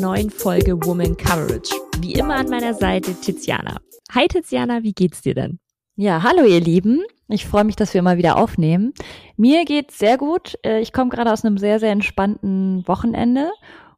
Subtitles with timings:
[0.00, 1.74] neuen Folge Woman Coverage.
[2.00, 3.76] Wie immer an meiner Seite Tiziana.
[4.12, 5.58] Hi Tiziana, wie geht's dir denn?
[5.96, 7.02] Ja, hallo ihr Lieben.
[7.28, 8.92] Ich freue mich, dass wir mal wieder aufnehmen.
[9.36, 10.58] Mir geht's sehr gut.
[10.64, 13.50] Äh, ich komme gerade aus einem sehr, sehr entspannten Wochenende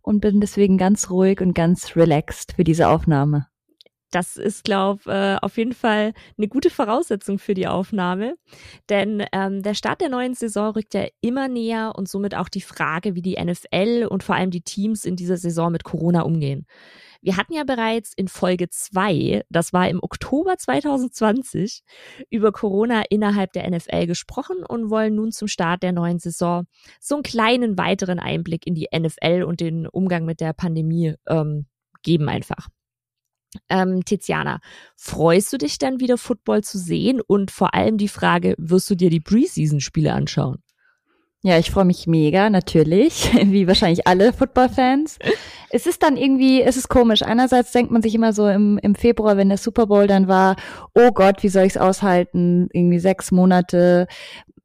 [0.02, 3.48] und bin deswegen ganz ruhig und ganz relaxed für diese Aufnahme.
[4.10, 8.37] Das ist, glaube äh, auf jeden Fall eine gute Voraussetzung für die Aufnahme.
[8.88, 12.61] Denn ähm, der Start der neuen Saison rückt ja immer näher und somit auch die
[12.61, 16.66] Frage, wie die NFL und vor allem die Teams in dieser Saison mit Corona umgehen.
[17.20, 21.83] Wir hatten ja bereits in Folge zwei, das war im Oktober 2020,
[22.30, 26.66] über Corona innerhalb der NFL gesprochen und wollen nun zum Start der neuen Saison
[27.00, 31.66] so einen kleinen weiteren Einblick in die NFL und den Umgang mit der Pandemie ähm,
[32.02, 32.69] geben einfach.
[33.68, 34.61] Ähm, Tiziana,
[34.97, 37.20] freust du dich dann wieder Football zu sehen?
[37.20, 40.62] Und vor allem die Frage, wirst du dir die Preseason-Spiele anschauen?
[41.42, 45.19] Ja, ich freue mich mega, natürlich, wie wahrscheinlich alle Football-Fans.
[45.70, 47.23] es ist dann irgendwie, es ist komisch.
[47.23, 50.57] Einerseits denkt man sich immer so im, im Februar, wenn der Super Bowl dann war,
[50.95, 52.69] oh Gott, wie soll ich es aushalten?
[52.73, 54.09] Irgendwie sechs Monate,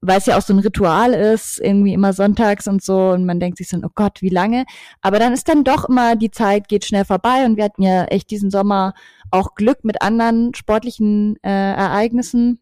[0.01, 3.39] weil es ja auch so ein Ritual ist, irgendwie immer sonntags und so und man
[3.39, 4.65] denkt sich so, oh Gott, wie lange?
[5.01, 8.05] Aber dann ist dann doch immer, die Zeit geht schnell vorbei und wir hatten ja
[8.05, 8.93] echt diesen Sommer
[9.29, 12.59] auch Glück mit anderen sportlichen äh, Ereignissen.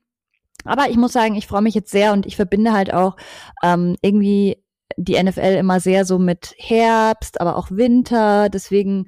[0.65, 3.15] Aber ich muss sagen, ich freue mich jetzt sehr und ich verbinde halt auch
[3.63, 4.63] ähm, irgendwie
[4.97, 8.49] die NFL immer sehr so mit Herbst, aber auch Winter.
[8.49, 9.07] Deswegen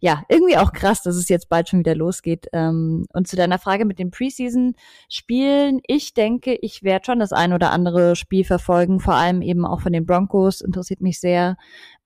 [0.00, 2.46] ja, irgendwie auch krass, dass es jetzt bald schon wieder losgeht.
[2.52, 7.52] Ähm, und zu deiner Frage mit den Preseason-Spielen, ich denke, ich werde schon das ein
[7.52, 11.56] oder andere Spiel verfolgen, vor allem eben auch von den Broncos, interessiert mich sehr,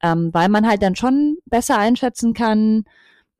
[0.02, 2.84] ähm, weil man halt dann schon besser einschätzen kann,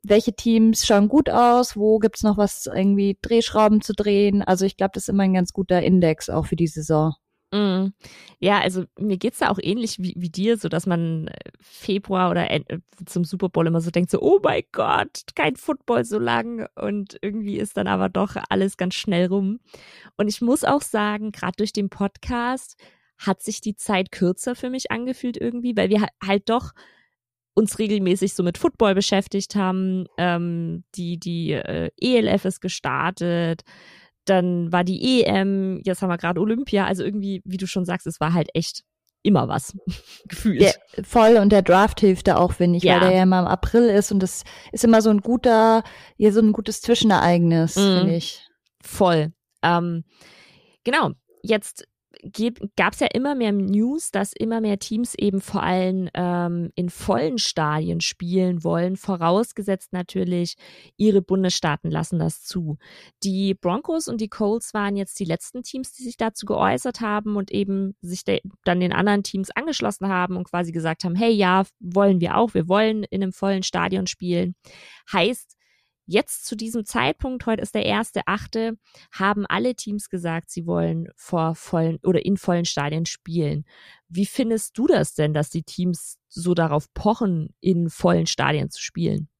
[0.02, 4.42] welche Teams schauen gut aus, wo gibt's noch was irgendwie Drehschrauben zu drehen.
[4.42, 7.14] Also ich glaube, das ist immer ein ganz guter Index auch für die Saison.
[7.52, 7.92] Mm.
[8.40, 12.30] Ja, also mir geht's da auch ähnlich wie, wie dir, so dass man äh, Februar
[12.30, 12.62] oder äh,
[13.04, 16.66] zum Super Bowl immer so denkt, so, oh mein Gott, kein Football so lang.
[16.74, 19.60] Und irgendwie ist dann aber doch alles ganz schnell rum.
[20.16, 22.76] Und ich muss auch sagen, gerade durch den Podcast
[23.18, 26.72] hat sich die Zeit kürzer für mich angefühlt irgendwie, weil wir halt doch
[27.54, 30.06] uns regelmäßig so mit Football beschäftigt haben.
[30.18, 33.62] Ähm, die die äh, ELF ist gestartet
[34.24, 38.06] dann war die EM, jetzt haben wir gerade Olympia, also irgendwie, wie du schon sagst,
[38.06, 38.84] es war halt echt
[39.22, 39.76] immer was
[40.28, 40.62] gefühlt.
[40.62, 40.72] Ja,
[41.04, 42.94] voll und der Draft hilft da auch, finde ich, ja.
[42.94, 45.82] weil der ja immer im April ist und das ist immer so ein guter,
[46.16, 47.98] ja, so ein gutes Zwischenereignis, mhm.
[47.98, 48.46] finde ich.
[48.82, 49.32] Voll.
[49.62, 50.04] Ähm,
[50.84, 51.10] genau.
[51.42, 51.86] Jetzt
[52.76, 56.88] gab es ja immer mehr News, dass immer mehr Teams eben vor allem ähm, in
[56.88, 60.54] vollen Stadien spielen wollen, vorausgesetzt natürlich,
[60.96, 62.78] ihre Bundesstaaten lassen das zu.
[63.24, 67.36] Die Broncos und die Colts waren jetzt die letzten Teams, die sich dazu geäußert haben
[67.36, 68.22] und eben sich
[68.64, 72.54] dann den anderen Teams angeschlossen haben und quasi gesagt haben, hey ja, wollen wir auch,
[72.54, 74.54] wir wollen in einem vollen Stadion spielen.
[75.12, 75.56] Heißt,
[76.12, 78.76] Jetzt zu diesem Zeitpunkt, heute ist der erste Achte,
[79.12, 83.64] haben alle Teams gesagt, sie wollen vor vollen oder in vollen Stadien spielen.
[84.10, 88.82] Wie findest du das denn, dass die Teams so darauf pochen, in vollen Stadien zu
[88.82, 89.30] spielen?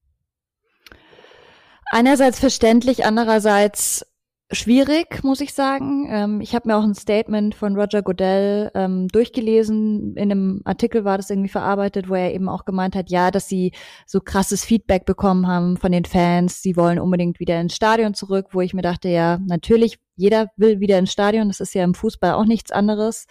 [1.91, 4.07] Einerseits verständlich, andererseits
[4.53, 6.07] schwierig, muss ich sagen.
[6.11, 10.17] Ähm, ich habe mir auch ein Statement von Roger Goodell ähm, durchgelesen.
[10.17, 13.49] In einem Artikel war das irgendwie verarbeitet, wo er eben auch gemeint hat, ja, dass
[13.49, 13.73] sie
[14.07, 16.63] so krasses Feedback bekommen haben von den Fans.
[16.63, 20.81] Sie wollen unbedingt wieder ins Stadion zurück, wo ich mir dachte, ja, natürlich, jeder will
[20.81, 21.49] wieder ins Stadion.
[21.49, 23.27] Das ist ja im Fußball auch nichts anderes.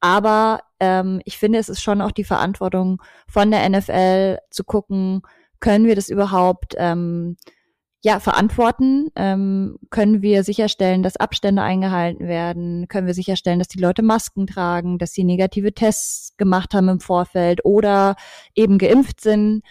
[0.00, 5.22] Aber ähm, ich finde, es ist schon auch die Verantwortung von der NFL zu gucken,
[5.60, 7.36] können wir das überhaupt ähm,
[8.04, 9.08] ja, verantworten?
[9.16, 12.86] Ähm, können wir sicherstellen, dass Abstände eingehalten werden?
[12.88, 17.00] Können wir sicherstellen, dass die Leute Masken tragen, dass sie negative Tests gemacht haben im
[17.00, 18.16] Vorfeld oder
[18.54, 19.62] eben geimpft sind?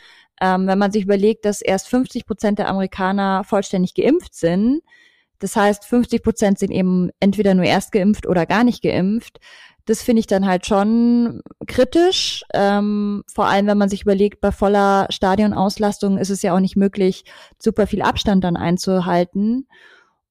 [0.41, 4.81] Ähm, wenn man sich überlegt, dass erst 50 Prozent der Amerikaner vollständig geimpft sind,
[5.39, 9.39] das heißt, 50 Prozent sind eben entweder nur erst geimpft oder gar nicht geimpft,
[9.87, 12.43] das finde ich dann halt schon kritisch.
[12.53, 16.75] Ähm, vor allem, wenn man sich überlegt, bei voller Stadionauslastung ist es ja auch nicht
[16.75, 17.23] möglich,
[17.57, 19.67] super viel Abstand dann einzuhalten.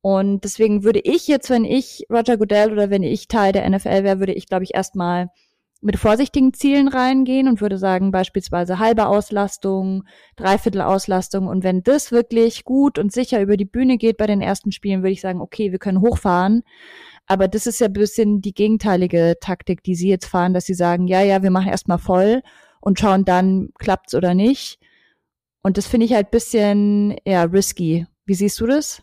[0.02, 4.04] Und deswegen würde ich jetzt, wenn ich Roger Goodell oder wenn ich Teil der NFL
[4.04, 5.30] wäre, würde ich, glaube ich, erstmal
[5.80, 10.04] mit vorsichtigen Zielen reingehen und würde sagen, beispielsweise halbe Auslastung,
[10.36, 11.46] Dreiviertel Auslastung.
[11.46, 15.02] Und wenn das wirklich gut und sicher über die Bühne geht bei den ersten Spielen,
[15.02, 16.62] würde ich sagen, okay, wir können hochfahren.
[17.26, 20.74] Aber das ist ja ein bisschen die gegenteilige Taktik, die sie jetzt fahren, dass sie
[20.74, 22.42] sagen, ja, ja, wir machen erstmal voll
[22.80, 24.78] und schauen dann, klappt's oder nicht.
[25.62, 28.06] Und das finde ich halt bisschen, ja, risky.
[28.24, 29.02] Wie siehst du das?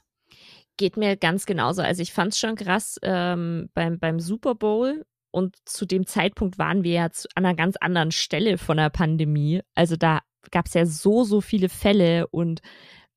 [0.78, 1.82] Geht mir ganz genauso.
[1.82, 6.58] Also ich fand es schon krass ähm, beim, beim Super Bowl und zu dem Zeitpunkt
[6.58, 9.62] waren wir ja zu, an einer ganz anderen Stelle von der Pandemie.
[9.76, 10.22] Also da
[10.52, 12.62] gab es ja so, so viele Fälle und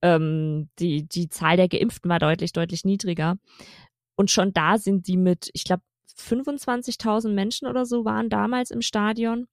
[0.02, 3.36] ähm, die, die Zahl der Geimpften war deutlich, deutlich niedriger.
[4.16, 5.82] Und schon da sind die mit, ich glaube,
[6.18, 9.46] 25.000 Menschen oder so waren damals im Stadion.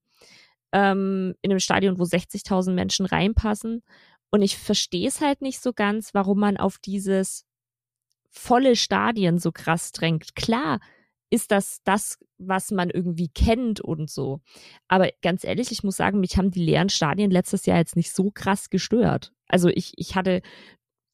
[0.71, 3.83] Ähm, in einem Stadion, wo 60.000 Menschen reinpassen.
[4.31, 7.45] Und ich verstehe es halt nicht so ganz, warum man auf dieses
[8.31, 10.35] volle Stadien so krass drängt.
[10.35, 10.79] Klar
[11.29, 14.41] ist das das, was man irgendwie kennt und so.
[14.87, 18.11] Aber ganz ehrlich, ich muss sagen, mich haben die leeren Stadien letztes Jahr jetzt nicht
[18.11, 19.33] so krass gestört.
[19.47, 20.41] Also ich, ich hatte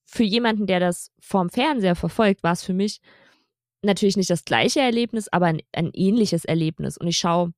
[0.06, 3.02] für jemanden, der das vorm Fernseher verfolgt, war es für mich
[3.82, 6.98] natürlich nicht das gleiche Erlebnis, aber ein, ein ähnliches Erlebnis.
[6.98, 7.54] Und ich schaue,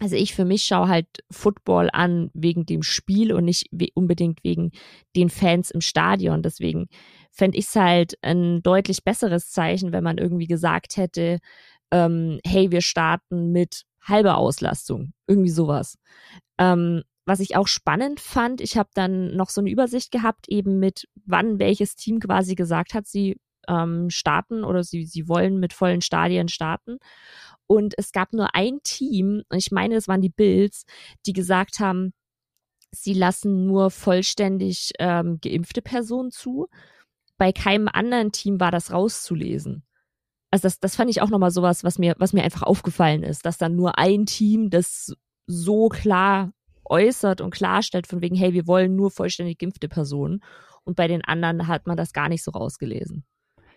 [0.00, 4.44] also ich für mich schaue halt Football an wegen dem Spiel und nicht we unbedingt
[4.44, 4.70] wegen
[5.16, 6.42] den Fans im Stadion.
[6.42, 6.88] Deswegen
[7.30, 11.38] fände ich es halt ein deutlich besseres Zeichen, wenn man irgendwie gesagt hätte,
[11.90, 15.12] ähm, hey, wir starten mit halber Auslastung.
[15.26, 15.98] Irgendwie sowas.
[16.58, 20.78] Ähm, was ich auch spannend fand, ich habe dann noch so eine Übersicht gehabt, eben
[20.78, 23.36] mit wann welches Team quasi gesagt hat, sie
[23.68, 26.98] ähm, starten oder sie, sie wollen mit vollen Stadien starten.
[27.66, 30.84] Und es gab nur ein Team, und ich meine, es waren die Bills,
[31.26, 32.12] die gesagt haben,
[32.90, 36.68] sie lassen nur vollständig ähm, geimpfte Personen zu.
[37.36, 39.84] Bei keinem anderen Team war das rauszulesen.
[40.50, 43.44] Also das, das fand ich auch nochmal sowas, was mir, was mir einfach aufgefallen ist,
[43.44, 45.14] dass dann nur ein Team das
[45.46, 46.52] so klar
[46.84, 50.42] äußert und klarstellt, von wegen, hey, wir wollen nur vollständig geimpfte Personen.
[50.84, 53.24] Und bei den anderen hat man das gar nicht so rausgelesen.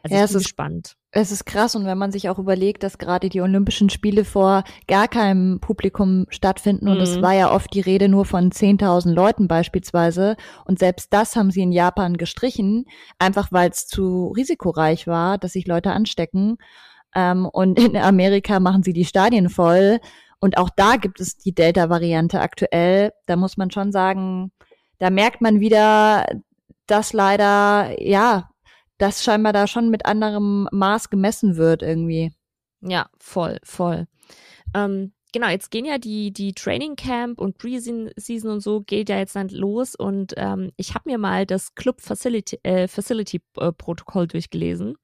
[0.03, 0.95] Also ja, es ist spannend.
[1.11, 4.63] Es ist krass und wenn man sich auch überlegt, dass gerade die Olympischen Spiele vor
[4.87, 6.91] gar keinem Publikum stattfinden mhm.
[6.91, 7.21] und es mhm.
[7.21, 11.61] war ja oft die Rede nur von 10.000 Leuten beispielsweise und selbst das haben sie
[11.61, 12.85] in Japan gestrichen,
[13.19, 16.57] einfach weil es zu risikoreich war, dass sich Leute anstecken.
[17.13, 19.99] Ähm, und in Amerika machen sie die Stadien voll
[20.41, 23.13] und auch da gibt es die Delta-Variante aktuell.
[23.27, 24.51] Da muss man schon sagen,
[24.97, 26.25] da merkt man wieder,
[26.87, 28.50] dass leider, ja,
[29.01, 32.31] dass scheinbar da schon mit anderem Maß gemessen wird irgendwie.
[32.81, 34.05] Ja, voll, voll.
[34.75, 39.17] Ähm, genau, jetzt gehen ja die, die Training Camp und Pre-Season und so geht ja
[39.17, 43.71] jetzt dann los und ähm, ich habe mir mal das Club Facility, äh, Facility äh,
[43.71, 44.95] Protokoll durchgelesen.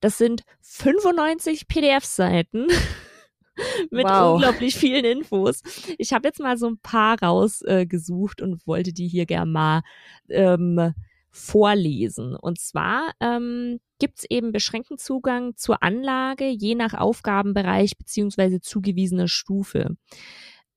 [0.00, 2.66] Das sind 95 PDF-Seiten.
[3.90, 4.34] mit wow.
[4.34, 5.62] unglaublich vielen Infos.
[5.96, 9.82] Ich habe jetzt mal so ein paar rausgesucht äh, und wollte die hier gerne mal
[10.28, 10.92] ähm,
[11.36, 12.34] vorlesen.
[12.34, 19.28] Und zwar ähm, gibt es eben beschränkten Zugang zur Anlage, je nach Aufgabenbereich beziehungsweise zugewiesener
[19.28, 19.96] Stufe.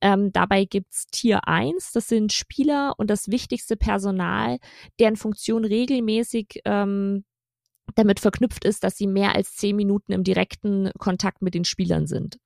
[0.02, 4.60] Ähm, dabei gibt's Tier 1, das sind Spieler und das wichtigste Personal,
[5.00, 7.26] deren Funktion regelmäßig ähm,
[7.96, 12.06] damit verknüpft ist, dass sie mehr als zehn Minuten im direkten Kontakt mit den Spielern
[12.08, 12.38] sind.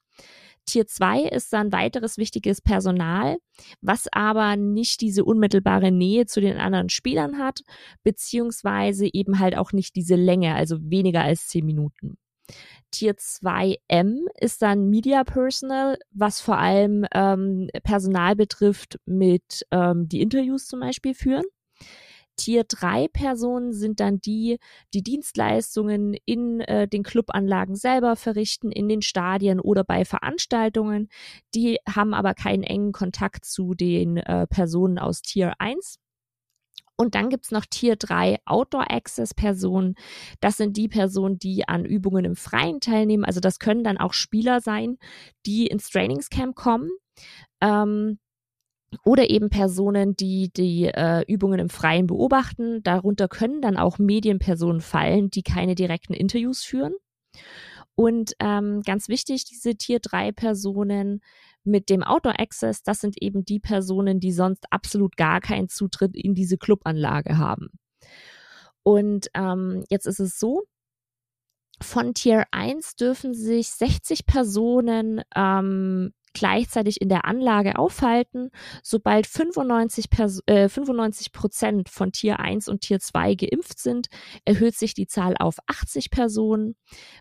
[0.65, 3.37] Tier 2 ist dann weiteres wichtiges Personal,
[3.81, 7.61] was aber nicht diese unmittelbare Nähe zu den anderen Spielern hat,
[8.03, 12.17] beziehungsweise eben halt auch nicht diese Länge, also weniger als 10 Minuten.
[12.91, 20.21] Tier 2M ist dann Media Personal, was vor allem ähm, Personal betrifft, mit ähm, die
[20.21, 21.45] Interviews zum Beispiel führen.
[22.35, 24.57] Tier 3 Personen sind dann die,
[24.93, 31.09] die Dienstleistungen in äh, den Clubanlagen selber verrichten, in den Stadien oder bei Veranstaltungen.
[31.53, 35.99] Die haben aber keinen engen Kontakt zu den äh, Personen aus Tier 1.
[36.95, 39.95] Und dann gibt's noch Tier 3 Outdoor Access Personen.
[40.39, 43.25] Das sind die Personen, die an Übungen im Freien teilnehmen.
[43.25, 44.97] Also das können dann auch Spieler sein,
[45.45, 46.89] die ins Trainingscamp kommen.
[47.61, 48.19] Ähm,
[49.03, 52.81] oder eben Personen, die die äh, Übungen im Freien beobachten.
[52.83, 56.93] Darunter können dann auch Medienpersonen fallen, die keine direkten Interviews führen.
[57.95, 61.21] Und ähm, ganz wichtig, diese Tier 3 Personen
[61.63, 66.15] mit dem Outdoor Access, das sind eben die Personen, die sonst absolut gar keinen Zutritt
[66.15, 67.69] in diese Clubanlage haben.
[68.83, 70.63] Und ähm, jetzt ist es so,
[71.81, 78.49] von Tier 1 dürfen sich 60 Personen ähm, gleichzeitig in der Anlage aufhalten.
[78.83, 84.07] Sobald 95, Pers äh, 95 Prozent von Tier 1 und Tier 2 geimpft sind,
[84.45, 86.75] erhöht sich die Zahl auf 80 Personen.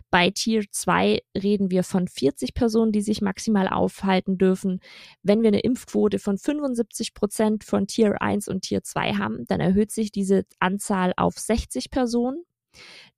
[0.09, 4.79] Bei Tier 2 reden wir von 40 Personen, die sich maximal aufhalten dürfen.
[5.21, 9.59] Wenn wir eine Impfquote von 75 Prozent von Tier 1 und Tier 2 haben, dann
[9.59, 12.43] erhöht sich diese Anzahl auf 60 Personen.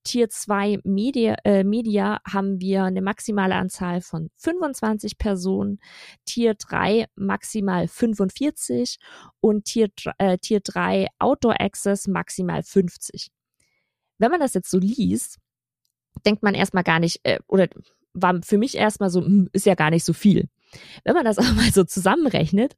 [0.04, 5.80] Tier 2 Media, äh, Media haben wir eine maximale Anzahl von 25 Personen,
[6.26, 8.98] Tier 3 maximal 45
[9.40, 13.32] und Tier, äh, Tier 3 Outdoor Access maximal 50.
[14.20, 15.40] Wenn man das jetzt so liest,
[16.26, 17.68] denkt man erstmal gar nicht, äh, oder
[18.14, 20.50] war für mich erstmal so, hm, ist ja gar nicht so viel.
[21.04, 22.76] Wenn man das aber mal so zusammenrechnet,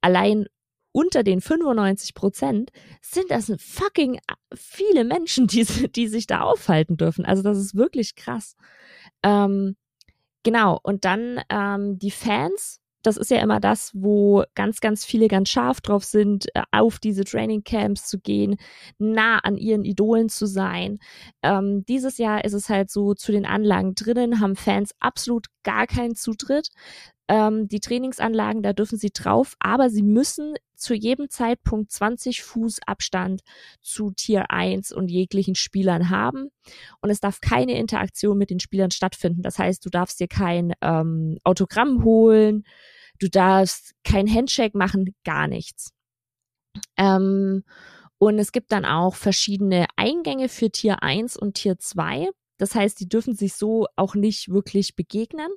[0.00, 0.46] allein
[0.92, 2.70] unter den 95 Prozent
[3.00, 4.18] sind das fucking
[4.54, 7.24] viele Menschen, die, die sich da aufhalten dürfen.
[7.24, 8.56] Also das ist wirklich krass.
[9.22, 9.76] Ähm,
[10.42, 15.28] genau, und dann ähm, die Fans, das ist ja immer das, wo ganz, ganz viele
[15.28, 18.56] ganz scharf drauf sind, äh, auf diese Trainingcamps zu gehen,
[18.98, 20.98] nah an ihren Idolen zu sein.
[21.42, 25.86] Ähm, dieses Jahr ist es halt so, zu den Anlagen drinnen haben Fans absolut gar
[25.86, 26.68] keinen Zutritt.
[27.30, 32.80] Ähm, die Trainingsanlagen, da dürfen sie drauf, aber sie müssen zu jedem Zeitpunkt 20 Fuß
[32.84, 33.42] Abstand
[33.80, 36.48] zu Tier 1 und jeglichen Spielern haben.
[37.00, 39.42] Und es darf keine Interaktion mit den Spielern stattfinden.
[39.42, 42.64] Das heißt, du darfst dir kein ähm, Autogramm holen,
[43.20, 45.92] du darfst kein Handshake machen, gar nichts.
[46.96, 47.62] Ähm,
[48.18, 52.28] und es gibt dann auch verschiedene Eingänge für Tier 1 und Tier 2.
[52.58, 55.50] Das heißt, die dürfen sich so auch nicht wirklich begegnen.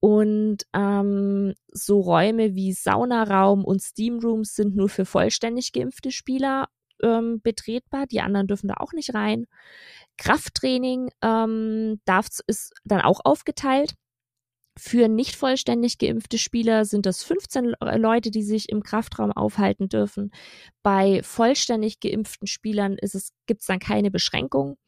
[0.00, 6.68] Und ähm, so Räume wie Saunaraum und Steamrooms sind nur für vollständig geimpfte Spieler
[7.02, 8.06] ähm, betretbar.
[8.06, 9.46] Die anderen dürfen da auch nicht rein.
[10.16, 13.94] Krafttraining ähm, darf, ist dann auch aufgeteilt.
[14.78, 20.30] Für nicht vollständig geimpfte Spieler sind das 15 Leute, die sich im Kraftraum aufhalten dürfen.
[20.82, 24.78] Bei vollständig geimpften Spielern ist es, gibt es dann keine Beschränkung.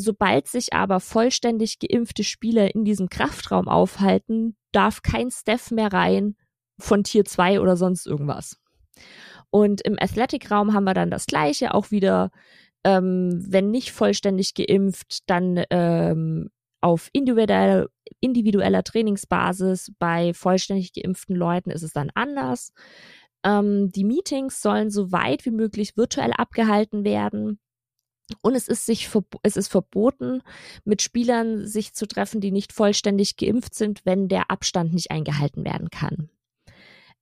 [0.00, 6.36] Sobald sich aber vollständig geimpfte Spieler in diesem Kraftraum aufhalten, darf kein Steph mehr rein
[6.78, 8.56] von Tier 2 oder sonst irgendwas.
[9.50, 12.30] Und im Athletic-Raum haben wir dann das Gleiche, auch wieder,
[12.82, 16.48] ähm, wenn nicht vollständig geimpft, dann ähm,
[16.80, 17.88] auf individueller,
[18.20, 19.92] individueller Trainingsbasis.
[19.98, 22.72] Bei vollständig geimpften Leuten ist es dann anders.
[23.44, 27.58] Ähm, die Meetings sollen so weit wie möglich virtuell abgehalten werden.
[28.42, 29.08] Und es ist sich
[29.42, 30.42] es ist verboten,
[30.84, 35.64] mit Spielern sich zu treffen, die nicht vollständig geimpft sind, wenn der Abstand nicht eingehalten
[35.64, 36.30] werden kann.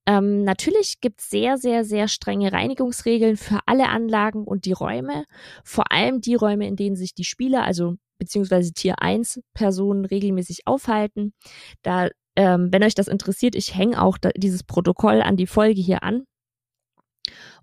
[0.07, 5.25] Ähm, natürlich gibt es sehr, sehr, sehr strenge Reinigungsregeln für alle Anlagen und die Räume.
[5.65, 10.67] Vor allem die Räume, in denen sich die Spieler, also beziehungsweise Tier 1 Personen regelmäßig
[10.67, 11.35] aufhalten.
[11.83, 15.81] Da, ähm, wenn euch das interessiert, ich hänge auch da, dieses Protokoll an die Folge
[15.83, 16.25] hier an.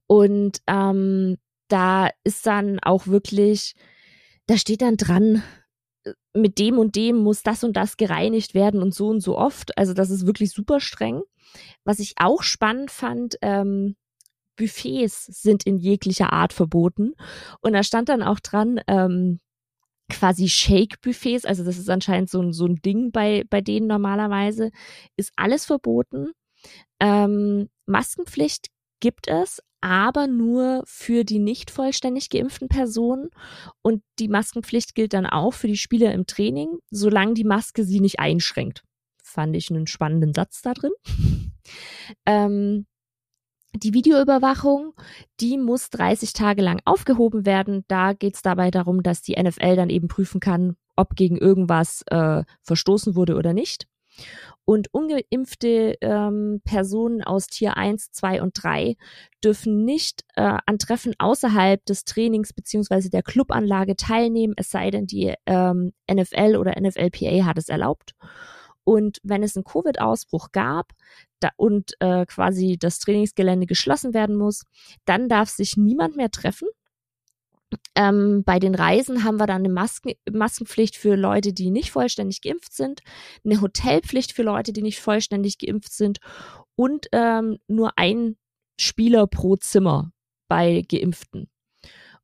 [0.08, 3.76] Und ähm, da ist dann auch wirklich,
[4.48, 5.44] da steht dann dran,
[6.04, 9.38] äh, mit dem und dem muss das und das gereinigt werden und so und so
[9.38, 9.78] oft.
[9.78, 11.22] Also das ist wirklich super streng.
[11.84, 13.96] Was ich auch spannend fand, ähm,
[14.56, 17.14] Buffets sind in jeglicher Art verboten.
[17.62, 19.40] Und da stand dann auch dran, ähm,
[20.10, 24.72] quasi Shake-Buffets, also das ist anscheinend so ein, so ein Ding bei, bei denen normalerweise,
[25.18, 26.32] ist alles verboten.
[27.00, 28.68] Ähm, Maskenpflicht
[29.00, 33.30] gibt es, aber nur für die nicht vollständig geimpften Personen.
[33.84, 38.00] Und die Maskenpflicht gilt dann auch für die Spieler im Training, solange die Maske sie
[38.00, 38.84] nicht einschränkt.
[39.24, 40.92] Fand ich einen spannenden Satz da drin.
[42.26, 42.88] ähm,
[43.76, 44.94] die Videoüberwachung,
[45.40, 47.86] die muss 30 Tage lang aufgehoben werden.
[47.88, 52.02] Da geht es dabei darum, dass die NFL dann eben prüfen kann, ob gegen irgendwas
[52.08, 53.86] äh, verstoßen wurde oder nicht.
[54.66, 58.96] Und ungeimpfte ähm, Personen aus Tier 1, 2 und 3
[59.44, 65.06] dürfen nicht äh, an Treffen außerhalb des Trainings beziehungsweise der Clubanlage teilnehmen, es sei denn,
[65.06, 68.16] die ähm, NFL oder NFLPA hat es erlaubt.
[68.84, 70.94] Und wenn es einen Covid-Ausbruch gab
[71.40, 74.64] da, und äh, quasi das Trainingsgelände geschlossen werden muss,
[75.06, 76.68] dann darf sich niemand mehr treffen
[77.96, 82.42] ähm, bei den Reisen haben wir dann eine Masken Maskenpflicht für Leute, die nicht vollständig
[82.42, 83.02] geimpft sind,
[83.44, 86.20] eine Hotelpflicht für Leute, die nicht vollständig geimpft sind
[86.76, 88.38] und ähm, nur ein
[88.80, 90.12] Spieler pro Zimmer
[90.48, 91.50] bei Geimpften.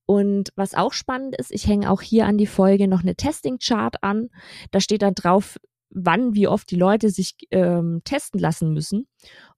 [0.05, 4.03] Und was auch spannend ist, ich hänge auch hier an die Folge noch eine Testing-Chart
[4.03, 4.29] an.
[4.71, 5.57] Da steht dann drauf,
[5.89, 9.07] wann, wie oft die Leute sich ähm, testen lassen müssen.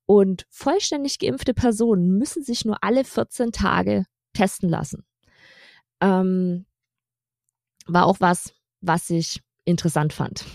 [0.05, 5.05] Und vollständig geimpfte Personen müssen sich nur alle 14 Tage testen lassen.
[6.03, 6.65] Ähm,
[7.88, 10.45] war auch was, was ich interessant fand.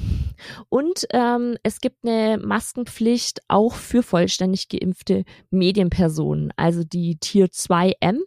[0.69, 8.19] Und ähm, es gibt eine Maskenpflicht auch für vollständig geimpfte Medienpersonen, also die Tier 2M.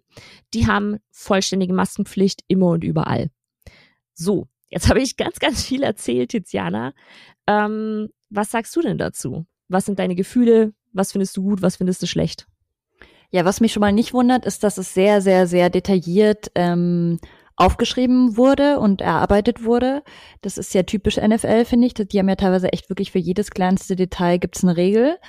[0.53, 3.29] Die haben vollständige Maskenpflicht immer und überall.
[4.13, 6.93] So, jetzt habe ich ganz, ganz viel erzählt, Tiziana.
[7.47, 9.45] Ähm, was sagst du denn dazu?
[9.67, 10.73] Was sind deine Gefühle?
[10.93, 11.61] Was findest du gut?
[11.61, 12.47] Was findest du schlecht?
[13.31, 17.19] Ja, was mich schon mal nicht wundert, ist, dass es sehr, sehr, sehr detailliert ähm,
[17.55, 20.03] aufgeschrieben wurde und erarbeitet wurde.
[20.41, 21.93] Das ist ja typisch NFL, finde ich.
[21.93, 25.17] Die haben ja teilweise echt wirklich für jedes kleinste Detail gibt's eine Regel.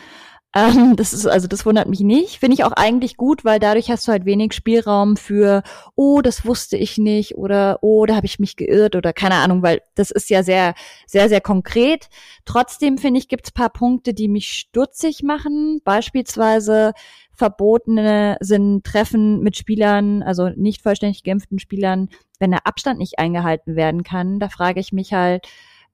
[0.55, 2.39] Ähm, das ist, also das wundert mich nicht.
[2.39, 5.63] Finde ich auch eigentlich gut, weil dadurch hast du halt wenig Spielraum für,
[5.95, 9.63] oh, das wusste ich nicht oder oh, da habe ich mich geirrt oder keine Ahnung,
[9.63, 10.75] weil das ist ja sehr,
[11.07, 12.11] sehr, sehr konkret.
[12.45, 15.81] Trotzdem finde ich, gibt's paar Punkte, die mich stutzig machen.
[15.85, 16.93] Beispielsweise
[17.35, 22.09] verbotene sind Treffen mit Spielern, also nicht vollständig geimpften Spielern,
[22.39, 24.39] wenn der Abstand nicht eingehalten werden kann.
[24.39, 25.47] Da frage ich mich halt,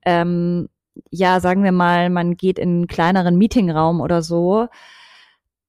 [0.04, 0.68] ähm,
[1.10, 4.66] ja, sagen wir mal, man geht in einen kleineren Meetingraum oder so.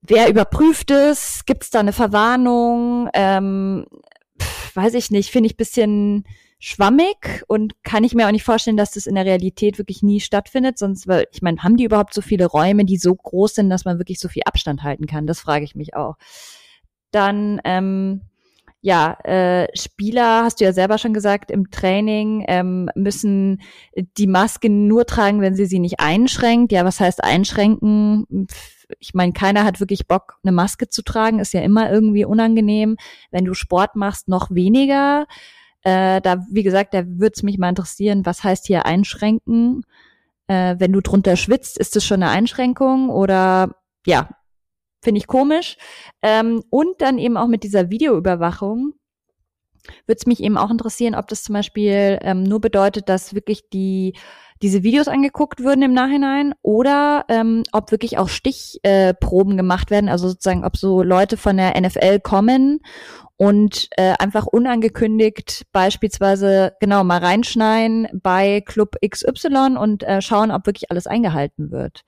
[0.01, 1.45] Wer überprüft es?
[1.45, 3.09] Gibt es da eine Verwarnung?
[3.13, 3.85] Ähm,
[4.73, 6.25] weiß ich nicht, finde ich bisschen
[6.59, 10.19] schwammig und kann ich mir auch nicht vorstellen, dass das in der Realität wirklich nie
[10.19, 10.77] stattfindet.
[10.77, 13.85] Sonst, weil ich meine, haben die überhaupt so viele Räume, die so groß sind, dass
[13.85, 15.25] man wirklich so viel Abstand halten kann?
[15.25, 16.15] Das frage ich mich auch.
[17.11, 18.21] Dann ähm,
[18.81, 23.61] ja, äh, Spieler, hast du ja selber schon gesagt, im Training ähm, müssen
[24.17, 26.71] die Maske nur tragen, wenn sie sie nicht einschränkt.
[26.71, 28.47] Ja, was heißt einschränken?
[28.99, 32.95] Ich meine, keiner hat wirklich Bock, eine Maske zu tragen, ist ja immer irgendwie unangenehm.
[33.31, 35.27] Wenn du Sport machst, noch weniger.
[35.83, 39.85] Äh, da, wie gesagt, da würde es mich mal interessieren, was heißt hier einschränken?
[40.47, 44.29] Äh, wenn du drunter schwitzt, ist das schon eine Einschränkung oder ja,
[45.01, 45.77] Finde ich komisch.
[46.21, 48.93] Ähm, und dann eben auch mit dieser Videoüberwachung
[50.05, 53.69] würde es mich eben auch interessieren, ob das zum Beispiel ähm, nur bedeutet, dass wirklich
[53.69, 54.13] die
[54.61, 60.09] diese Videos angeguckt würden im Nachhinein oder ähm, ob wirklich auch Stichproben äh, gemacht werden,
[60.09, 62.81] also sozusagen, ob so Leute von der NFL kommen
[63.37, 70.65] und äh, einfach unangekündigt beispielsweise genau mal reinschneiden bei Club XY und äh, schauen, ob
[70.65, 72.03] wirklich alles eingehalten wird.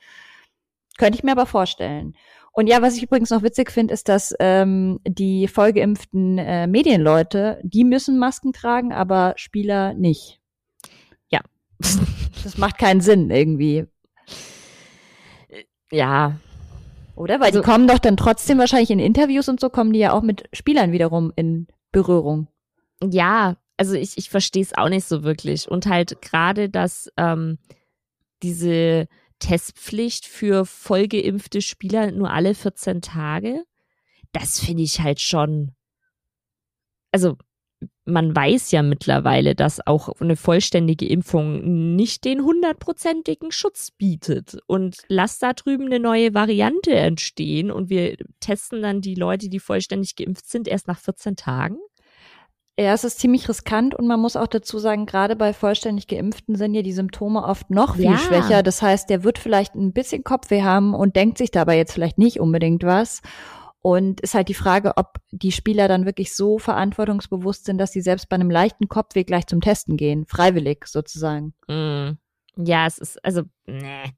[0.97, 2.15] Könnte ich mir aber vorstellen.
[2.51, 7.61] Und ja, was ich übrigens noch witzig finde, ist, dass ähm, die vollgeimpften äh, Medienleute,
[7.63, 10.40] die müssen Masken tragen, aber Spieler nicht.
[12.43, 13.85] Das macht keinen Sinn irgendwie.
[15.91, 16.39] Ja.
[17.15, 17.35] Oder?
[17.39, 20.11] Weil also, die kommen doch dann trotzdem wahrscheinlich in Interviews und so, kommen die ja
[20.13, 22.47] auch mit Spielern wiederum in Berührung.
[23.03, 25.69] Ja, also ich, ich verstehe es auch nicht so wirklich.
[25.69, 27.59] Und halt gerade, dass ähm,
[28.41, 29.07] diese
[29.39, 33.63] Testpflicht für vollgeimpfte Spieler nur alle 14 Tage.
[34.31, 35.75] Das finde ich halt schon.
[37.11, 37.37] Also,
[38.05, 44.57] man weiß ja mittlerweile, dass auch eine vollständige Impfung nicht den hundertprozentigen Schutz bietet.
[44.67, 49.59] Und lass da drüben eine neue Variante entstehen und wir testen dann die Leute, die
[49.59, 51.77] vollständig geimpft sind, erst nach 14 Tagen.
[52.79, 56.55] Ja, es ist ziemlich riskant und man muss auch dazu sagen, gerade bei vollständig Geimpften
[56.55, 58.17] sind ja die Symptome oft noch viel ja.
[58.17, 58.63] schwächer.
[58.63, 62.17] Das heißt, der wird vielleicht ein bisschen Kopfweh haben und denkt sich dabei jetzt vielleicht
[62.17, 63.21] nicht unbedingt was.
[63.81, 68.01] Und ist halt die Frage, ob die Spieler dann wirklich so verantwortungsbewusst sind, dass sie
[68.01, 71.53] selbst bei einem leichten Kopfweh gleich zum Testen gehen, freiwillig sozusagen.
[71.67, 72.17] Mm.
[72.57, 74.11] Ja, es ist, also, nee,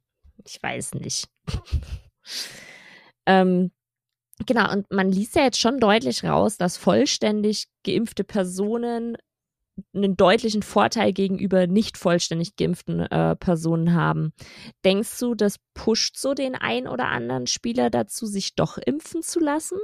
[0.43, 1.29] ich weiß nicht.
[3.25, 3.71] ähm,
[4.45, 9.15] Genau, und man liest ja jetzt schon deutlich raus, dass vollständig geimpfte Personen
[9.93, 14.33] einen deutlichen Vorteil gegenüber nicht vollständig geimpften äh, Personen haben.
[14.85, 19.39] Denkst du, das pusht so den ein oder anderen Spieler dazu, sich doch impfen zu
[19.39, 19.77] lassen?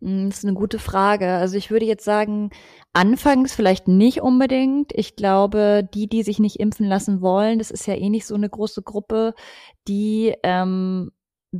[0.00, 1.34] Hm, das ist eine gute Frage.
[1.34, 2.50] Also ich würde jetzt sagen,
[2.92, 4.92] anfangs vielleicht nicht unbedingt.
[4.94, 8.34] Ich glaube, die, die sich nicht impfen lassen wollen, das ist ja eh nicht so
[8.34, 9.34] eine große Gruppe,
[9.88, 11.10] die ähm,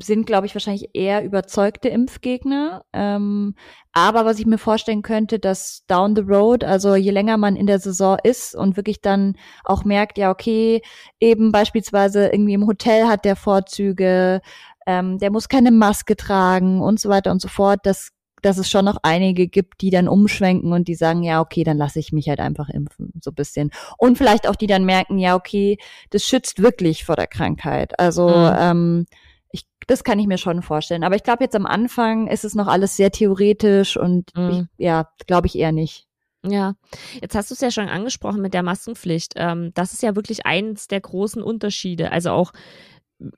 [0.03, 2.85] sind, glaube ich, wahrscheinlich eher überzeugte Impfgegner.
[2.93, 3.55] Ähm,
[3.93, 7.67] aber was ich mir vorstellen könnte, dass down the road, also je länger man in
[7.67, 10.83] der Saison ist und wirklich dann auch merkt, ja, okay,
[11.21, 14.41] eben beispielsweise irgendwie im Hotel hat der Vorzüge,
[14.87, 18.11] ähm, der muss keine Maske tragen und so weiter und so fort, dass,
[18.43, 21.79] dass es schon noch einige gibt, die dann umschwenken und die sagen, ja, okay, dann
[21.79, 23.71] lasse ich mich halt einfach impfen, so bisschen.
[23.97, 25.79] Und vielleicht auch die dann merken, ja, okay,
[26.11, 27.99] das schützt wirklich vor der Krankheit.
[27.99, 28.57] Also, mhm.
[28.59, 29.07] ähm,
[29.55, 31.05] ich, das kann ich mir schon vorstellen.
[31.05, 34.69] Aber ich glaube, jetzt am Anfang ist es noch alles sehr theoretisch und mhm.
[34.77, 36.09] ich, ja, glaube ich eher nicht.
[36.45, 36.75] Ja,
[37.23, 39.35] jetzt hast du es ja schon angesprochen mit der Maskenpflicht.
[39.37, 42.11] Ähm, das ist ja wirklich eins der großen Unterschiede.
[42.11, 42.53] Also auch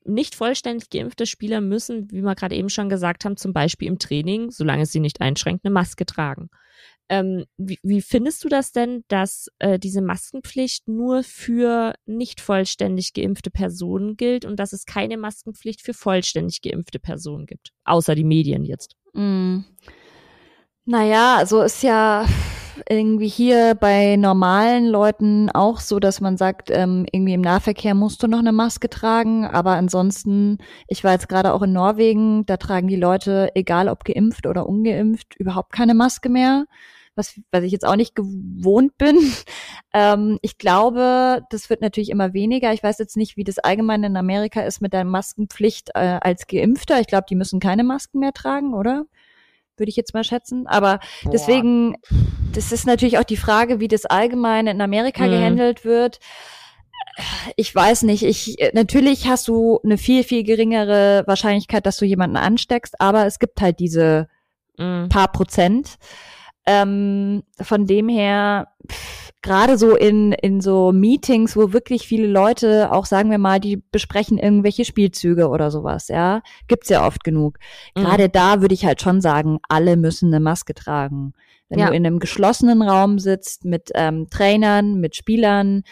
[0.04, 3.98] nicht vollständig geimpfte Spieler müssen, wie wir gerade eben schon gesagt haben, zum Beispiel im
[3.98, 6.48] Training, solange sie nicht einschränkt, eine Maske tragen.
[7.08, 13.12] Ähm, wie, wie, findest du das denn, dass äh, diese Maskenpflicht nur für nicht vollständig
[13.12, 17.72] geimpfte Personen gilt und dass es keine Maskenpflicht für vollständig geimpfte Personen gibt?
[17.84, 18.96] Außer die Medien jetzt.
[19.12, 19.60] Mm.
[20.84, 22.26] Naja, also ist ja
[22.88, 28.22] irgendwie hier bei normalen Leuten auch so, dass man sagt, ähm, irgendwie im Nahverkehr musst
[28.22, 29.46] du noch eine Maske tragen.
[29.46, 34.04] Aber ansonsten, ich war jetzt gerade auch in Norwegen, da tragen die Leute, egal ob
[34.04, 36.66] geimpft oder ungeimpft, überhaupt keine Maske mehr
[37.16, 39.18] was, was ich jetzt auch nicht gewohnt bin.
[39.92, 42.70] Ähm, ich glaube, das wird natürlich immer weniger.
[42.74, 46.46] Ich weiß jetzt nicht, wie das allgemein in Amerika ist mit der Maskenpflicht äh, als
[46.46, 47.00] Geimpfter.
[47.00, 49.06] Ich glaube, die müssen keine Masken mehr tragen, oder?
[49.78, 50.66] Würde ich jetzt mal schätzen.
[50.66, 51.30] Aber Boah.
[51.30, 51.96] deswegen,
[52.52, 55.30] das ist natürlich auch die Frage, wie das allgemein in Amerika mhm.
[55.30, 56.18] gehandelt wird
[57.56, 62.36] ich weiß nicht, ich natürlich hast du eine viel viel geringere Wahrscheinlichkeit, dass du jemanden
[62.36, 64.28] ansteckst, aber es gibt halt diese
[64.76, 65.08] mm.
[65.08, 65.96] paar Prozent.
[66.66, 68.68] Ähm, von dem her
[69.42, 73.76] gerade so in in so Meetings, wo wirklich viele Leute auch sagen wir mal, die
[73.76, 77.58] besprechen irgendwelche Spielzüge oder sowas, ja, gibt's ja oft genug.
[77.94, 78.00] Mm.
[78.00, 81.32] Gerade da würde ich halt schon sagen, alle müssen eine Maske tragen.
[81.68, 81.88] Wenn ja.
[81.88, 85.82] du in einem geschlossenen Raum sitzt mit ähm, Trainern, mit Spielern,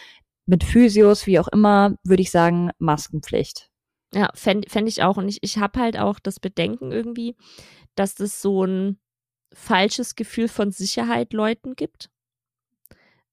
[0.45, 3.69] mit Physios, wie auch immer, würde ich sagen, Maskenpflicht.
[4.13, 5.17] Ja, fände fänd ich auch.
[5.17, 7.35] Und ich, ich habe halt auch das Bedenken irgendwie,
[7.95, 8.99] dass das so ein
[9.55, 12.09] falsches Gefühl von Sicherheit Leuten gibt.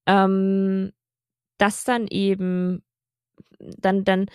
[0.06, 0.92] Ähm,
[1.58, 2.82] dass dann eben
[3.58, 4.26] dann, dann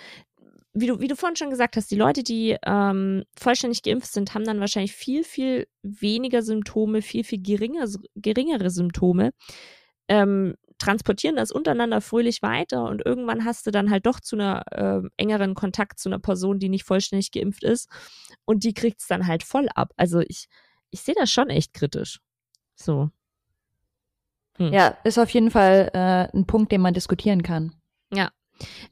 [0.74, 4.34] wie du, wie du vorhin schon gesagt hast, die Leute, die ähm, vollständig geimpft sind,
[4.34, 9.32] haben dann wahrscheinlich viel, viel weniger Symptome, viel, viel geringer, geringere Symptome,
[10.08, 14.64] ähm, transportieren das untereinander fröhlich weiter und irgendwann hast du dann halt doch zu einer
[14.72, 17.90] äh, engeren Kontakt zu einer Person, die nicht vollständig geimpft ist
[18.46, 19.92] und die kriegt es dann halt voll ab.
[19.98, 20.46] Also ich,
[20.92, 22.20] ich sehe das schon echt kritisch.
[22.76, 23.10] So.
[24.58, 24.74] Hm.
[24.74, 27.74] Ja, ist auf jeden Fall äh, ein Punkt, den man diskutieren kann.
[28.12, 28.32] Ja.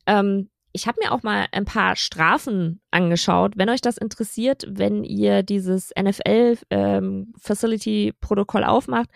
[0.06, 3.54] Ähm, ich habe mir auch mal ein paar Strafen angeschaut.
[3.56, 9.10] Wenn euch das interessiert, wenn ihr dieses NFL ähm, Facility Protokoll aufmacht,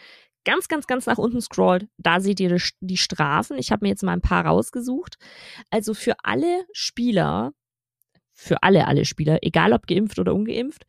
[0.45, 3.57] ganz, ganz, ganz nach unten scrollt, da seht ihr die Strafen.
[3.57, 5.17] Ich habe mir jetzt mal ein paar rausgesucht.
[5.69, 7.51] Also für alle Spieler,
[8.33, 10.85] für alle, alle Spieler, egal ob geimpft oder ungeimpft,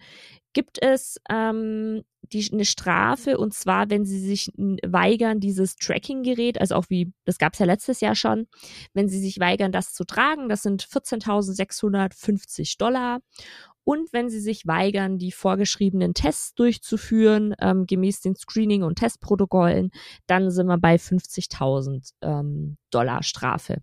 [0.52, 6.74] gibt es ähm, die, eine Strafe und zwar, wenn sie sich weigern, dieses Tracking-Gerät, also
[6.76, 8.46] auch wie, das gab es ja letztes Jahr schon,
[8.94, 13.20] wenn sie sich weigern, das zu tragen, das sind 14.650 Dollar.
[13.82, 19.90] Und wenn sie sich weigern, die vorgeschriebenen Tests durchzuführen, ähm, gemäß den Screening- und Testprotokollen,
[20.26, 23.78] dann sind wir bei 50.000 ähm, Dollar Strafe.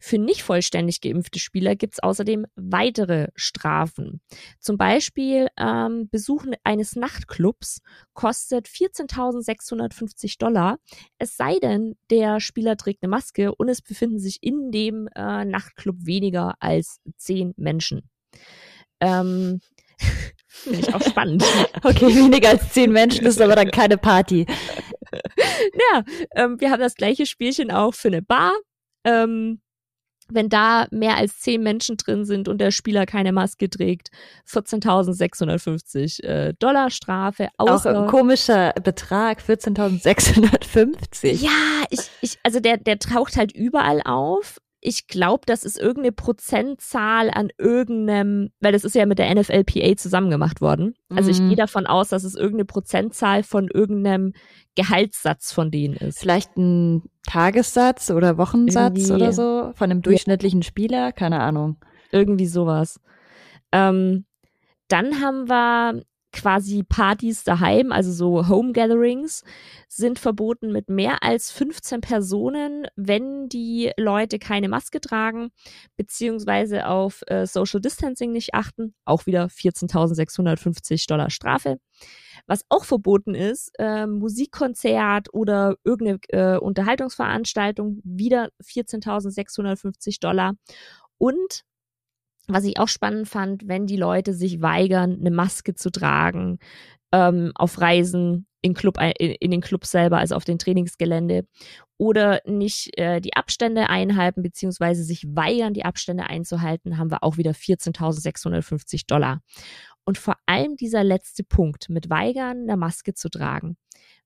[0.00, 4.20] Für nicht vollständig geimpfte Spieler gibt es außerdem weitere Strafen.
[4.58, 7.80] Zum Beispiel ähm, Besuch eines Nachtclubs
[8.14, 10.78] kostet 14.650 Dollar.
[11.18, 15.44] Es sei denn, der Spieler trägt eine Maske und es befinden sich in dem äh,
[15.44, 18.08] Nachtclub weniger als zehn Menschen.
[19.00, 19.60] Ähm,
[20.46, 21.44] Finde ich auch spannend.
[21.82, 24.46] okay, weniger als zehn Menschen ist aber dann keine Party.
[25.92, 28.52] ja, ähm, wir haben das gleiche Spielchen auch für eine Bar.
[29.04, 29.60] Ähm,
[30.32, 34.10] wenn da mehr als zehn Menschen drin sind und der Spieler keine Maske trägt,
[34.48, 37.48] 14.650 äh, Dollar Strafe.
[37.58, 41.42] Auch ein komischer Betrag, 14.650.
[41.42, 46.12] Ja, ich, ich, also der, der taucht halt überall auf ich glaube, das ist irgendeine
[46.12, 50.94] Prozentzahl an irgendeinem, weil das ist ja mit der NFLPA zusammen gemacht worden.
[51.10, 51.56] Also ich gehe mhm.
[51.56, 54.32] davon aus, dass es irgendeine Prozentzahl von irgendeinem
[54.76, 56.20] Gehaltssatz von denen ist.
[56.20, 59.12] Vielleicht ein Tagessatz oder Wochensatz Irgendwie.
[59.12, 61.76] oder so von einem durchschnittlichen Spieler, keine Ahnung.
[62.10, 63.00] Irgendwie sowas.
[63.72, 64.24] Ähm,
[64.88, 69.42] dann haben wir quasi Partys daheim, also so Home Gatherings,
[69.88, 75.50] sind verboten mit mehr als 15 Personen, wenn die Leute keine Maske tragen,
[75.96, 78.94] beziehungsweise auf äh, Social Distancing nicht achten.
[79.04, 81.78] Auch wieder 14.650 Dollar Strafe.
[82.46, 90.54] Was auch verboten ist, äh, Musikkonzert oder irgendeine äh, Unterhaltungsveranstaltung, wieder 14.650 Dollar.
[91.18, 91.64] Und
[92.52, 96.58] was ich auch spannend fand, wenn die Leute sich weigern, eine Maske zu tragen
[97.12, 101.46] ähm, auf Reisen in, Club, in, in den Club selber, also auf den Trainingsgelände,
[101.98, 107.36] oder nicht äh, die Abstände einhalten, beziehungsweise sich weigern, die Abstände einzuhalten, haben wir auch
[107.36, 109.42] wieder 14.650 Dollar.
[110.04, 113.76] Und vor allem dieser letzte Punkt mit Weigern, eine Maske zu tragen,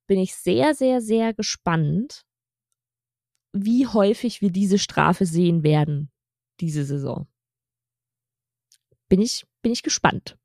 [0.06, 2.22] bin ich sehr, sehr, sehr gespannt,
[3.52, 6.10] wie häufig wir diese Strafe sehen werden
[6.60, 7.26] diese Saison
[9.14, 10.36] bin ich, bin ich gespannt.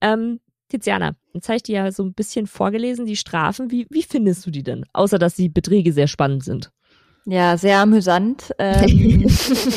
[0.00, 3.70] Ähm, Tiziana, jetzt habe ich dir ja so ein bisschen vorgelesen, die Strafen.
[3.70, 4.86] Wie, wie findest du die denn?
[4.94, 6.70] Außer, dass die Beträge sehr spannend sind.
[7.26, 8.54] Ja, sehr amüsant.
[8.58, 9.26] Ähm,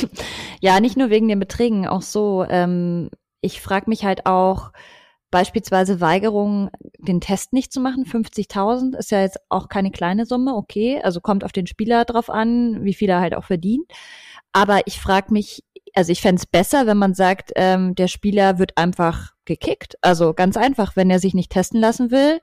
[0.61, 2.45] ja, nicht nur wegen den Beträgen, auch so.
[2.47, 3.09] Ähm,
[3.41, 4.71] ich frage mich halt auch,
[5.31, 8.05] beispielsweise Weigerung, den Test nicht zu machen.
[8.05, 11.01] 50.000 ist ja jetzt auch keine kleine Summe, okay.
[11.03, 13.91] Also kommt auf den Spieler drauf an, wie viel er halt auch verdient.
[14.53, 18.59] Aber ich frage mich, also ich fände es besser, wenn man sagt, ähm, der Spieler
[18.59, 19.95] wird einfach gekickt.
[20.01, 22.39] Also ganz einfach, wenn er sich nicht testen lassen will,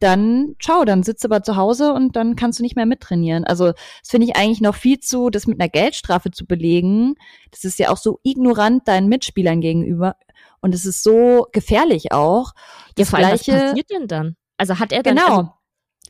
[0.00, 3.44] dann ciao, dann sitzt aber zu Hause und dann kannst du nicht mehr mittrainieren.
[3.44, 7.14] Also das finde ich eigentlich noch viel zu, das mit einer Geldstrafe zu belegen.
[7.50, 10.16] Das ist ja auch so ignorant deinen Mitspielern gegenüber
[10.60, 12.52] und es ist so gefährlich auch.
[12.96, 14.36] Das ja, vor allem, was passiert denn dann?
[14.56, 15.28] Also hat er dann genau.
[15.28, 15.52] Also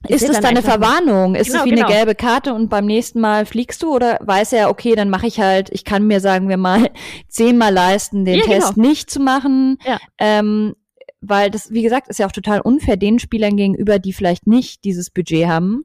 [0.09, 1.35] ist, ist das dann, eine Verwarnung?
[1.35, 1.87] Ist genau, es wie genau.
[1.87, 5.27] eine gelbe Karte und beim nächsten Mal fliegst du oder weiß er, okay, dann mache
[5.27, 6.91] ich halt, ich kann mir, sagen wir mal,
[7.29, 8.89] zehnmal leisten, den ja, Test genau.
[8.89, 9.79] nicht zu machen.
[9.85, 9.99] Ja.
[10.19, 10.75] Ähm,
[11.21, 14.85] weil das, wie gesagt, ist ja auch total unfair den Spielern gegenüber, die vielleicht nicht
[14.85, 15.85] dieses Budget haben.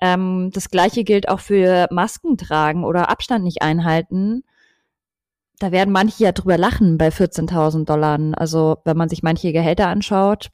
[0.00, 4.42] Ähm, das gleiche gilt auch für Masken tragen oder Abstand nicht einhalten.
[5.60, 8.18] Da werden manche ja drüber lachen bei 14.000 Dollar.
[8.36, 10.50] Also wenn man sich manche Gehälter anschaut,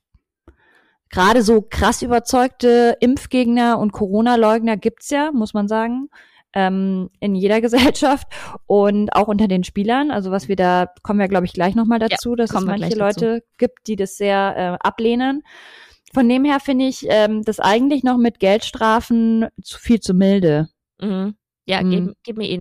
[1.12, 6.09] gerade so krass überzeugte Impfgegner und Corona-Leugner gibt's ja, muss man sagen,
[6.55, 8.27] ähm, in jeder Gesellschaft
[8.66, 10.11] und auch unter den Spielern.
[10.11, 12.96] Also was wir da, kommen wir glaube ich gleich nochmal dazu, ja, dass es manche
[12.96, 15.42] Leute gibt, die das sehr äh, ablehnen.
[16.12, 20.68] Von dem her finde ich ähm, das eigentlich noch mit Geldstrafen zu viel zu milde.
[21.01, 21.37] Mhm.
[21.66, 21.90] Ja, mhm.
[21.90, 22.59] Gib, gib mir eh.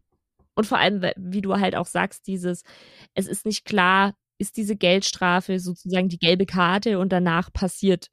[0.56, 2.64] Und vor allem, wie du halt auch sagst, dieses,
[3.14, 8.08] es ist nicht klar, ist diese Geldstrafe sozusagen die gelbe Karte und danach passiert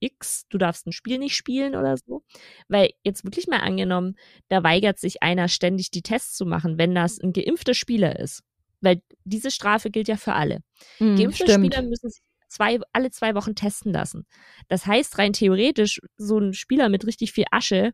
[0.00, 2.22] X, du darfst ein Spiel nicht spielen oder so.
[2.68, 4.16] Weil jetzt wirklich mal angenommen,
[4.48, 8.42] da weigert sich einer ständig die Tests zu machen, wenn das ein geimpfter Spieler ist.
[8.80, 10.60] Weil diese Strafe gilt ja für alle.
[10.98, 11.66] Mm, Geimpfte stimmt.
[11.66, 14.26] Spieler müssen sich zwei, alle zwei Wochen testen lassen.
[14.68, 17.92] Das heißt, rein theoretisch, so ein Spieler mit richtig viel Asche,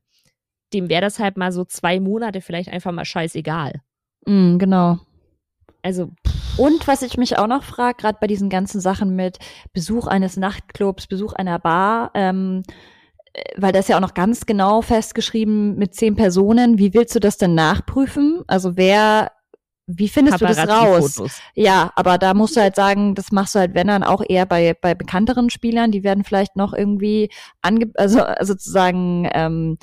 [0.72, 3.80] dem wäre das halt mal so zwei Monate vielleicht einfach mal scheißegal.
[4.26, 4.98] Mm, genau.
[5.82, 6.10] Also.
[6.56, 9.38] Und was ich mich auch noch frage, gerade bei diesen ganzen Sachen mit
[9.72, 12.62] Besuch eines Nachtclubs, Besuch einer Bar, ähm,
[13.32, 16.78] äh, weil das ja auch noch ganz genau festgeschrieben mit zehn Personen.
[16.78, 18.42] Wie willst du das denn nachprüfen?
[18.46, 19.32] Also wer,
[19.86, 21.22] wie findest du das raus?
[21.54, 24.46] Ja, aber da musst du halt sagen, das machst du halt, wenn dann auch eher
[24.46, 27.30] bei, bei bekannteren Spielern, die werden vielleicht noch irgendwie
[27.62, 29.78] ange, also, also sozusagen, ähm,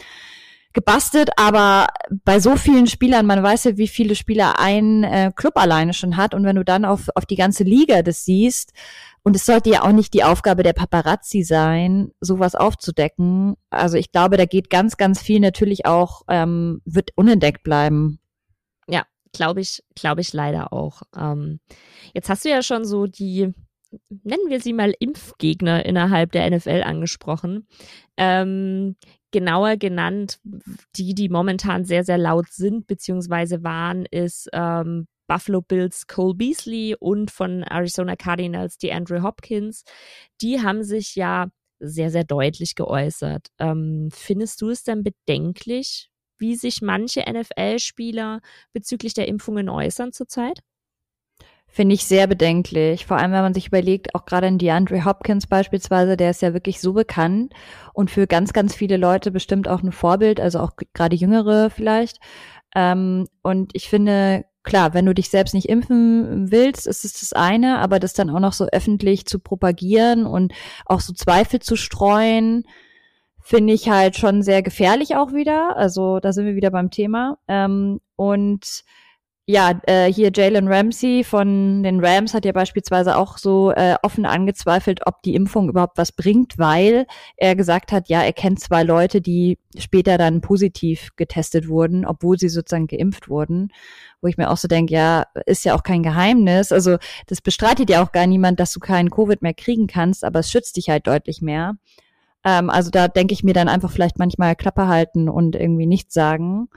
[0.73, 1.87] gebastelt, aber
[2.23, 6.17] bei so vielen Spielern, man weiß ja, wie viele Spieler ein äh, Club alleine schon
[6.17, 8.73] hat und wenn du dann auf, auf die ganze Liga das siehst,
[9.23, 13.55] und es sollte ja auch nicht die Aufgabe der Paparazzi sein, sowas aufzudecken.
[13.69, 18.19] Also ich glaube, da geht ganz, ganz viel natürlich auch, ähm, wird unentdeckt bleiben.
[18.87, 21.03] Ja, glaube ich, glaube ich leider auch.
[21.15, 21.59] Ähm,
[22.15, 23.53] jetzt hast du ja schon so die,
[24.09, 27.67] nennen wir sie mal Impfgegner innerhalb der NFL angesprochen.
[28.17, 28.95] Ähm,
[29.31, 30.39] genauer genannt,
[30.95, 36.95] die, die momentan sehr, sehr laut sind, beziehungsweise waren, ist ähm, Buffalo Bills Cole Beasley
[36.99, 39.83] und von Arizona Cardinals die Andrew Hopkins.
[40.41, 41.47] Die haben sich ja
[41.79, 43.47] sehr, sehr deutlich geäußert.
[43.57, 48.41] Ähm, findest du es denn bedenklich, wie sich manche NFL-Spieler
[48.73, 50.59] bezüglich der Impfungen äußern zurzeit?
[51.73, 53.05] Finde ich sehr bedenklich.
[53.05, 56.53] Vor allem, wenn man sich überlegt, auch gerade in DeAndre Hopkins beispielsweise, der ist ja
[56.53, 57.53] wirklich so bekannt
[57.93, 62.19] und für ganz, ganz viele Leute bestimmt auch ein Vorbild, also auch gerade Jüngere vielleicht.
[62.75, 67.31] Ähm, und ich finde, klar, wenn du dich selbst nicht impfen willst, ist es das
[67.31, 70.51] eine, aber das dann auch noch so öffentlich zu propagieren und
[70.85, 72.65] auch so Zweifel zu streuen,
[73.39, 75.77] finde ich halt schon sehr gefährlich auch wieder.
[75.77, 77.37] Also da sind wir wieder beim Thema.
[77.47, 78.83] Ähm, und
[79.47, 84.25] ja, äh, hier Jalen Ramsey von den Rams hat ja beispielsweise auch so äh, offen
[84.25, 88.83] angezweifelt, ob die Impfung überhaupt was bringt, weil er gesagt hat, ja, er kennt zwei
[88.83, 93.69] Leute, die später dann positiv getestet wurden, obwohl sie sozusagen geimpft wurden.
[94.21, 96.71] Wo ich mir auch so denke, ja, ist ja auch kein Geheimnis.
[96.71, 100.39] Also das bestreitet ja auch gar niemand, dass du keinen Covid mehr kriegen kannst, aber
[100.39, 101.75] es schützt dich halt deutlich mehr.
[102.45, 106.13] Ähm, also da denke ich mir dann einfach vielleicht manchmal Klappe halten und irgendwie nichts
[106.13, 106.69] sagen.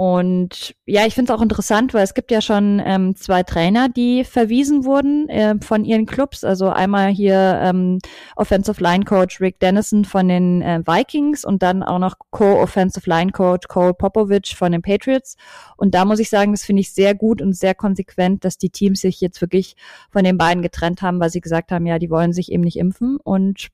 [0.00, 3.90] Und ja, ich finde es auch interessant, weil es gibt ja schon ähm, zwei Trainer,
[3.90, 6.42] die verwiesen wurden äh, von ihren Clubs.
[6.42, 7.98] Also einmal hier ähm,
[8.34, 13.30] Offensive Line Coach Rick Dennison von den äh, Vikings und dann auch noch Co-Offensive Line
[13.30, 15.36] Coach Cole Popovich von den Patriots.
[15.76, 18.70] Und da muss ich sagen, das finde ich sehr gut und sehr konsequent, dass die
[18.70, 19.76] Teams sich jetzt wirklich
[20.10, 22.78] von den beiden getrennt haben, weil sie gesagt haben, ja, die wollen sich eben nicht
[22.78, 23.68] impfen und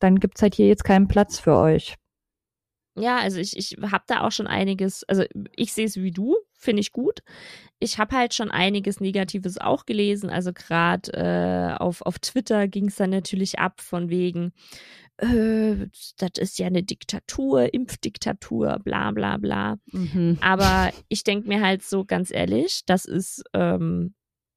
[0.00, 1.98] dann gibt's halt hier jetzt keinen Platz für euch.
[3.00, 5.24] Ja, also ich, ich habe da auch schon einiges, also
[5.56, 7.20] ich sehe es wie du, finde ich gut.
[7.78, 10.30] Ich habe halt schon einiges Negatives auch gelesen.
[10.30, 14.52] Also gerade äh, auf, auf Twitter ging es dann natürlich ab von wegen,
[15.18, 15.86] äh,
[16.18, 19.78] das ist ja eine Diktatur, Impfdiktatur, bla bla bla.
[19.92, 20.38] Mhm.
[20.40, 24.14] Aber ich denke mir halt so ganz ehrlich, das ist ähm,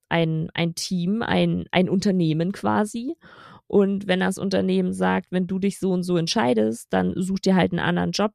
[0.10, 3.16] ein, ein Team, ein, ein Unternehmen quasi.
[3.72, 7.56] Und wenn das Unternehmen sagt, wenn du dich so und so entscheidest, dann such dir
[7.56, 8.34] halt einen anderen Job.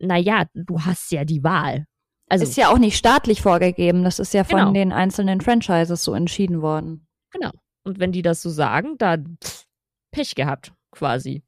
[0.00, 1.86] Naja, du hast ja die Wahl.
[2.28, 4.02] Also, ist ja auch nicht staatlich vorgegeben.
[4.02, 4.72] Das ist ja von genau.
[4.72, 7.06] den einzelnen Franchises so entschieden worden.
[7.30, 7.52] Genau.
[7.84, 9.64] Und wenn die das so sagen, dann pff,
[10.10, 11.44] Pech gehabt, quasi.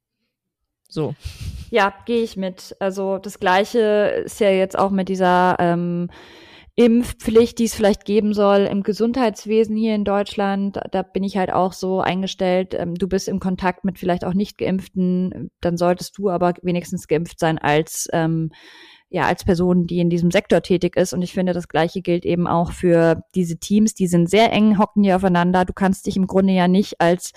[0.89, 1.17] So.
[1.71, 2.77] Ja, gehe ich mit.
[2.79, 6.11] Also das Gleiche ist ja jetzt auch mit dieser ähm,
[6.79, 10.79] Impfpflicht, die es vielleicht geben soll im Gesundheitswesen hier in Deutschland.
[10.93, 14.33] Da bin ich halt auch so eingestellt, ähm, du bist im Kontakt mit vielleicht auch
[14.33, 18.53] nicht geimpften, dann solltest du aber wenigstens geimpft sein als ähm,
[19.11, 21.13] ja als Person, die in diesem Sektor tätig ist.
[21.13, 23.95] Und ich finde, das Gleiche gilt eben auch für diese Teams.
[23.95, 25.65] Die sind sehr eng, hocken hier aufeinander.
[25.65, 27.33] Du kannst dich im Grunde ja nicht als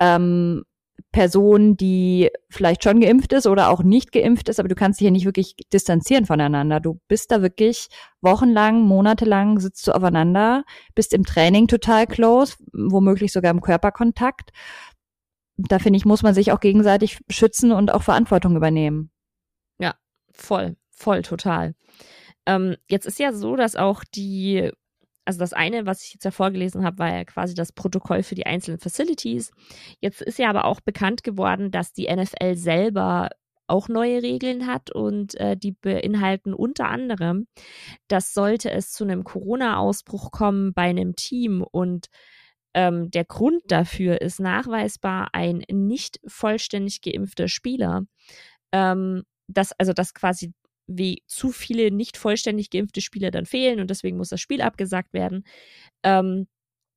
[0.00, 0.64] ähm,
[1.12, 5.06] Person, die vielleicht schon geimpft ist oder auch nicht geimpft ist, aber du kannst dich
[5.06, 6.80] ja nicht wirklich distanzieren voneinander.
[6.80, 7.88] Du bist da wirklich
[8.20, 14.50] wochenlang, monatelang sitzt du aufeinander, bist im Training total close, womöglich sogar im Körperkontakt.
[15.56, 19.10] Da finde ich, muss man sich auch gegenseitig schützen und auch Verantwortung übernehmen.
[19.78, 19.94] Ja,
[20.32, 21.74] voll, voll, total.
[22.46, 24.70] Ähm, jetzt ist ja so, dass auch die
[25.28, 28.34] also das eine, was ich jetzt ja vorgelesen habe, war ja quasi das Protokoll für
[28.34, 29.50] die einzelnen Facilities.
[30.00, 33.28] Jetzt ist ja aber auch bekannt geworden, dass die NFL selber
[33.66, 37.46] auch neue Regeln hat und äh, die beinhalten unter anderem,
[38.08, 42.06] dass sollte es zu einem Corona-Ausbruch kommen bei einem Team und
[42.72, 48.04] ähm, der Grund dafür ist nachweisbar ein nicht vollständig geimpfter Spieler,
[48.72, 50.54] ähm, dass also dass quasi
[50.88, 55.12] wie zu viele nicht vollständig geimpfte Spieler dann fehlen und deswegen muss das Spiel abgesagt
[55.12, 55.44] werden.
[56.02, 56.48] Ähm,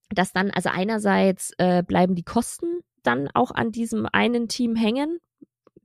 [0.09, 5.19] dass dann, also einerseits äh, bleiben die Kosten dann auch an diesem einen Team hängen,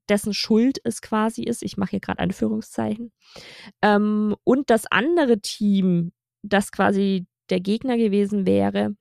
[0.09, 1.63] dessen Schuld es quasi ist.
[1.63, 3.13] Ich mache hier gerade Anführungszeichen.
[3.83, 8.97] Ähm, und das andere Team, das quasi der Gegner gewesen wäre,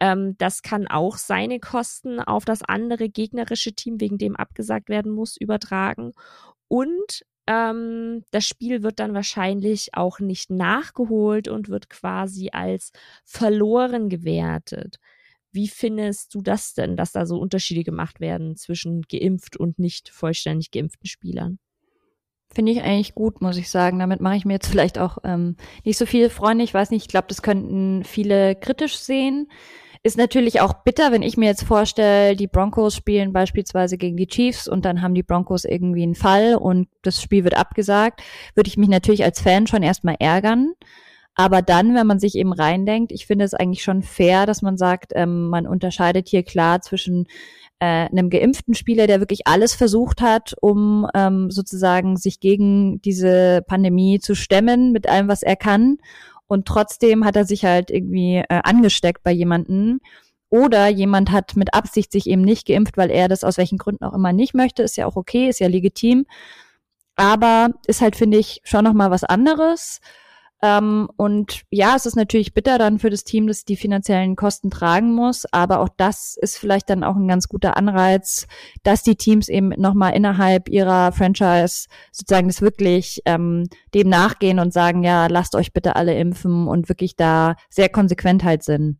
[0.00, 5.12] ähm, das kann auch seine Kosten auf das andere gegnerische Team, wegen dem abgesagt werden
[5.12, 6.12] muss, übertragen.
[6.68, 12.92] Und ähm, das Spiel wird dann wahrscheinlich auch nicht nachgeholt und wird quasi als
[13.24, 14.98] verloren gewertet.
[15.50, 20.08] Wie findest du das denn, dass da so Unterschiede gemacht werden zwischen geimpft und nicht
[20.08, 21.58] vollständig geimpften Spielern?
[22.54, 23.98] Finde ich eigentlich gut, muss ich sagen.
[23.98, 26.64] Damit mache ich mir jetzt vielleicht auch ähm, nicht so viele Freunde.
[26.64, 29.50] Ich weiß nicht, ich glaube, das könnten viele kritisch sehen.
[30.04, 34.26] Ist natürlich auch bitter, wenn ich mir jetzt vorstelle, die Broncos spielen beispielsweise gegen die
[34.26, 38.20] Chiefs und dann haben die Broncos irgendwie einen Fall und das Spiel wird abgesagt,
[38.56, 40.72] würde ich mich natürlich als Fan schon erstmal ärgern.
[41.36, 44.76] Aber dann, wenn man sich eben reindenkt, ich finde es eigentlich schon fair, dass man
[44.76, 47.26] sagt, ähm, man unterscheidet hier klar zwischen
[47.78, 53.62] äh, einem geimpften Spieler, der wirklich alles versucht hat, um ähm, sozusagen sich gegen diese
[53.66, 55.98] Pandemie zu stemmen mit allem, was er kann
[56.52, 60.00] und trotzdem hat er sich halt irgendwie äh, angesteckt bei jemanden.
[60.50, 64.04] Oder jemand hat mit Absicht sich eben nicht geimpft, weil er das aus welchen Gründen
[64.04, 64.82] auch immer nicht möchte.
[64.82, 66.26] Ist ja auch okay, ist ja legitim.
[67.16, 70.00] Aber ist halt, finde ich, schon nochmal was anderes.
[70.64, 74.70] Ähm, und ja, es ist natürlich bitter dann für das Team, das die finanziellen Kosten
[74.70, 78.46] tragen muss, aber auch das ist vielleicht dann auch ein ganz guter Anreiz,
[78.84, 84.72] dass die Teams eben nochmal innerhalb ihrer Franchise sozusagen das wirklich ähm, dem nachgehen und
[84.72, 88.98] sagen, ja, lasst euch bitte alle impfen und wirklich da sehr konsequent halt sind.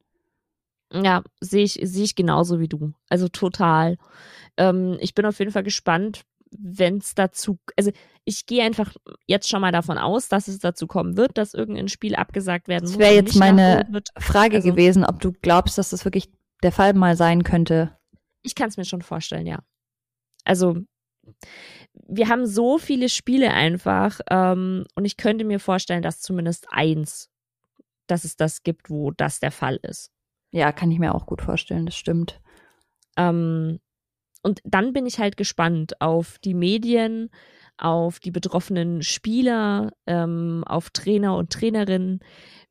[0.93, 2.93] Ja, sehe ich, sehe ich genauso wie du.
[3.09, 3.97] Also total.
[4.57, 6.23] Ähm, ich bin auf jeden Fall gespannt,
[6.59, 7.91] wenn es dazu, also
[8.25, 8.95] ich gehe einfach
[9.27, 12.85] jetzt schon mal davon aus, dass es dazu kommen wird, dass irgendein Spiel abgesagt werden
[12.85, 12.93] muss.
[12.93, 13.87] Das wäre jetzt meine
[14.19, 16.31] Frage also, gewesen, ob du glaubst, dass das wirklich
[16.63, 17.97] der Fall mal sein könnte.
[18.43, 19.61] Ich kann es mir schon vorstellen, ja.
[20.45, 20.77] Also
[22.09, 27.31] wir haben so viele Spiele einfach ähm, und ich könnte mir vorstellen, dass zumindest eins,
[28.07, 30.11] dass es das gibt, wo das der Fall ist.
[30.51, 32.41] Ja, kann ich mir auch gut vorstellen, das stimmt.
[33.17, 33.81] Ähm,
[34.43, 37.31] und dann bin ich halt gespannt auf die Medien,
[37.79, 42.21] auf die betroffenen Spieler, ähm, auf Trainer und Trainerinnen,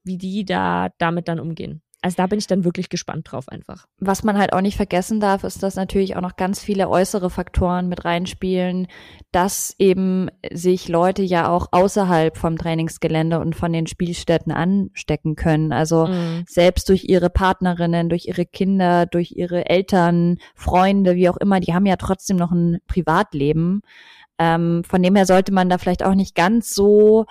[0.03, 1.81] wie die da damit dann umgehen.
[2.03, 3.85] Also da bin ich dann wirklich gespannt drauf einfach.
[3.99, 7.29] Was man halt auch nicht vergessen darf, ist, dass natürlich auch noch ganz viele äußere
[7.29, 8.87] Faktoren mit reinspielen,
[9.31, 15.71] dass eben sich Leute ja auch außerhalb vom Trainingsgelände und von den Spielstätten anstecken können.
[15.71, 16.43] Also mhm.
[16.47, 21.75] selbst durch ihre Partnerinnen, durch ihre Kinder, durch ihre Eltern, Freunde, wie auch immer, die
[21.75, 23.81] haben ja trotzdem noch ein Privatleben.
[24.39, 27.27] Ähm, von dem her sollte man da vielleicht auch nicht ganz so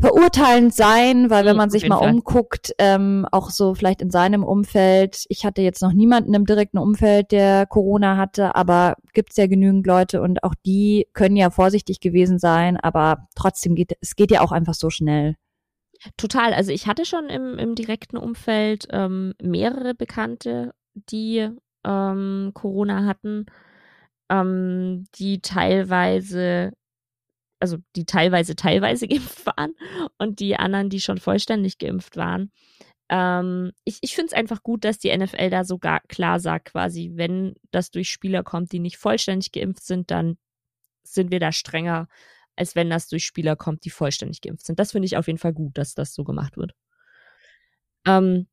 [0.00, 2.12] verurteilend sein, weil wenn mhm, man sich mal Fall.
[2.12, 6.78] umguckt, ähm, auch so vielleicht in seinem Umfeld, ich hatte jetzt noch niemanden im direkten
[6.78, 11.50] Umfeld, der Corona hatte, aber gibt es ja genügend Leute und auch die können ja
[11.50, 15.36] vorsichtig gewesen sein, aber trotzdem geht es geht ja auch einfach so schnell.
[16.16, 16.54] Total.
[16.54, 21.48] Also ich hatte schon im, im direkten Umfeld ähm, mehrere Bekannte, die
[21.84, 23.46] ähm, Corona hatten,
[24.30, 26.72] ähm, die teilweise
[27.60, 29.74] also die teilweise teilweise geimpft waren
[30.18, 32.50] und die anderen, die schon vollständig geimpft waren.
[33.08, 37.12] Ähm, ich ich finde es einfach gut, dass die NFL da sogar klar sagt, quasi,
[37.14, 40.38] wenn das durch Spieler kommt, die nicht vollständig geimpft sind, dann
[41.04, 42.08] sind wir da strenger
[42.60, 44.78] als wenn das durch Spieler kommt, die vollständig geimpft sind.
[44.78, 46.74] Das finde ich auf jeden Fall gut, dass das so gemacht wird.
[48.06, 48.48] Ähm,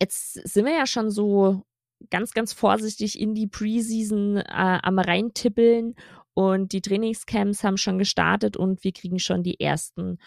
[0.00, 1.66] jetzt sind wir ja schon so
[2.08, 5.94] ganz, ganz vorsichtig in die Preseason äh, am reintippeln
[6.38, 10.18] und die Trainingscamps haben schon gestartet und wir kriegen schon die ersten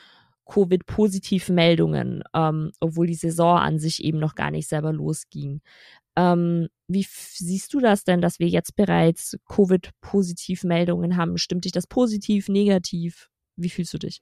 [0.44, 5.62] Covid-Positiv-Meldungen, ähm, obwohl die Saison an sich eben noch gar nicht selber losging.
[6.18, 11.38] Ähm, wie siehst du das denn, dass wir jetzt bereits Covid-Positiv-Meldungen haben?
[11.38, 13.30] Stimmt dich das positiv, negativ?
[13.56, 14.22] Wie fühlst du dich?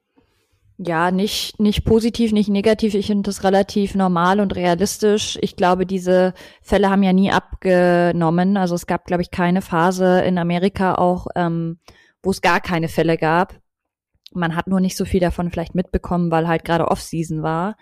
[0.81, 2.93] Ja, nicht, nicht positiv, nicht negativ.
[2.93, 5.37] Ich finde das relativ normal und realistisch.
[5.41, 8.55] Ich glaube, diese Fälle haben ja nie abgenommen.
[8.55, 11.79] Also es gab, glaube ich, keine Phase in Amerika auch, ähm,
[12.23, 13.59] wo es gar keine Fälle gab.
[14.31, 17.75] Man hat nur nicht so viel davon vielleicht mitbekommen, weil halt gerade Off-Season war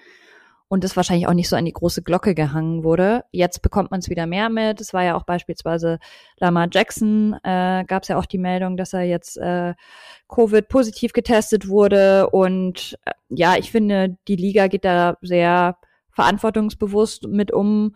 [0.70, 3.24] und es wahrscheinlich auch nicht so an die große Glocke gehangen wurde.
[3.32, 4.82] Jetzt bekommt man es wieder mehr mit.
[4.82, 5.98] Es war ja auch beispielsweise
[6.40, 9.76] Lamar Jackson, äh, gab es ja auch die Meldung, dass er jetzt äh,
[10.28, 12.30] Covid positiv getestet wurde.
[12.30, 15.78] Und äh, ja, ich finde, die Liga geht da sehr
[16.12, 17.96] verantwortungsbewusst mit um.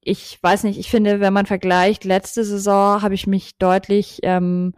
[0.00, 4.74] Ich weiß nicht, ich finde, wenn man vergleicht, letzte Saison habe ich mich deutlich ähm,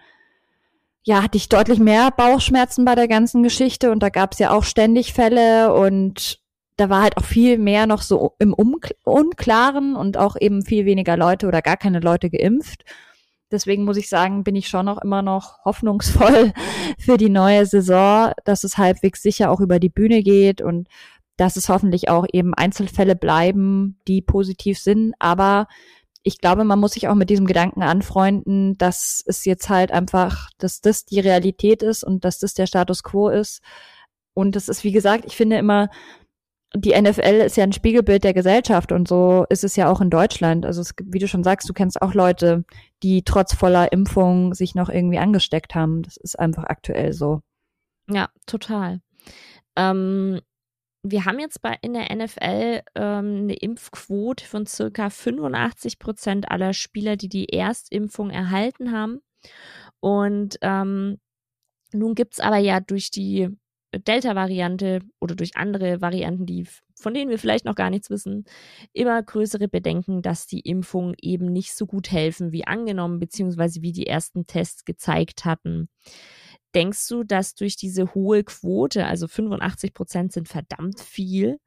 [1.06, 4.50] ja, hatte ich deutlich mehr Bauchschmerzen bei der ganzen Geschichte und da gab es ja
[4.50, 6.43] auch ständig Fälle und
[6.76, 11.16] da war halt auch viel mehr noch so im Unklaren und auch eben viel weniger
[11.16, 12.84] Leute oder gar keine Leute geimpft.
[13.50, 16.52] Deswegen muss ich sagen, bin ich schon noch immer noch hoffnungsvoll
[16.98, 20.88] für die neue Saison, dass es halbwegs sicher auch über die Bühne geht und
[21.36, 25.14] dass es hoffentlich auch eben Einzelfälle bleiben, die positiv sind.
[25.18, 25.68] Aber
[26.22, 30.48] ich glaube, man muss sich auch mit diesem Gedanken anfreunden, dass es jetzt halt einfach,
[30.58, 33.60] dass das die Realität ist und dass das der Status quo ist.
[34.32, 35.90] Und das ist, wie gesagt, ich finde immer,
[36.76, 40.10] die NFL ist ja ein Spiegelbild der Gesellschaft und so ist es ja auch in
[40.10, 40.66] Deutschland.
[40.66, 42.64] Also es, wie du schon sagst, du kennst auch Leute,
[43.02, 46.02] die trotz voller Impfung sich noch irgendwie angesteckt haben.
[46.02, 47.42] Das ist einfach aktuell so.
[48.08, 49.00] Ja, total.
[49.76, 50.40] Ähm,
[51.04, 56.72] wir haben jetzt bei in der NFL ähm, eine Impfquote von circa 85 Prozent aller
[56.72, 59.20] Spieler, die die Erstimpfung erhalten haben.
[60.00, 61.18] Und ähm,
[61.92, 63.50] nun gibt's aber ja durch die
[64.00, 68.44] Delta-Variante oder durch andere Varianten, die, von denen wir vielleicht noch gar nichts wissen,
[68.92, 73.92] immer größere Bedenken, dass die Impfungen eben nicht so gut helfen wie angenommen, beziehungsweise wie
[73.92, 75.88] die ersten Tests gezeigt hatten.
[76.74, 81.60] Denkst du, dass durch diese hohe Quote, also 85 Prozent sind verdammt viel,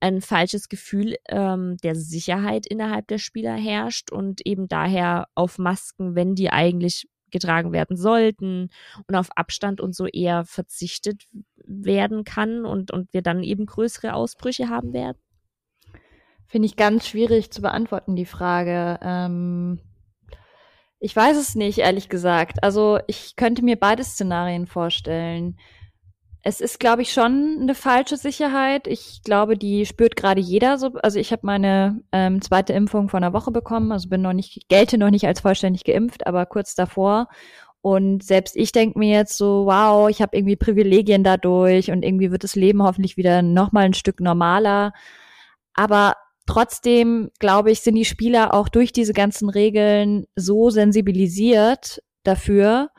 [0.00, 6.14] ein falsches Gefühl ähm, der Sicherheit innerhalb der Spieler herrscht und eben daher auf Masken,
[6.14, 8.68] wenn die eigentlich getragen werden sollten
[9.06, 11.24] und auf Abstand und so eher verzichtet
[11.70, 15.18] werden kann und, und wir dann eben größere Ausbrüche haben werden?
[16.46, 18.98] Finde ich ganz schwierig zu beantworten, die Frage.
[19.02, 19.80] Ähm,
[20.98, 22.62] ich weiß es nicht, ehrlich gesagt.
[22.62, 25.56] Also ich könnte mir beide Szenarien vorstellen
[26.42, 28.86] es ist, glaube ich, schon eine falsche Sicherheit.
[28.86, 30.92] Ich glaube, die spürt gerade jeder so.
[31.02, 34.68] Also ich habe meine ähm, zweite Impfung vor einer Woche bekommen, also bin noch nicht,
[34.68, 37.28] gelte noch nicht als vollständig geimpft, aber kurz davor.
[37.82, 42.30] Und selbst ich denke mir jetzt so, wow, ich habe irgendwie Privilegien dadurch und irgendwie
[42.30, 44.92] wird das Leben hoffentlich wieder nochmal ein Stück normaler.
[45.74, 46.14] Aber
[46.46, 52.90] trotzdem, glaube ich, sind die Spieler auch durch diese ganzen Regeln so sensibilisiert dafür,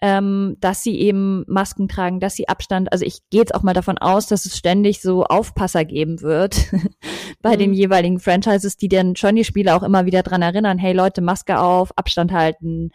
[0.00, 3.74] ähm, dass sie eben Masken tragen, dass sie Abstand, also ich gehe jetzt auch mal
[3.74, 6.66] davon aus, dass es ständig so Aufpasser geben wird
[7.42, 7.58] bei mhm.
[7.58, 11.20] den jeweiligen Franchises, die dann schon die Spieler auch immer wieder dran erinnern, hey Leute,
[11.20, 12.90] Maske auf, Abstand halten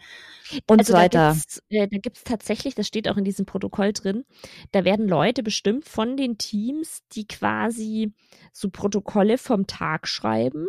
[0.66, 1.36] und also so weiter.
[1.68, 4.24] Äh, da gibt es tatsächlich, das steht auch in diesem Protokoll drin,
[4.72, 8.12] da werden Leute bestimmt von den Teams, die quasi
[8.52, 10.66] so Protokolle vom Tag schreiben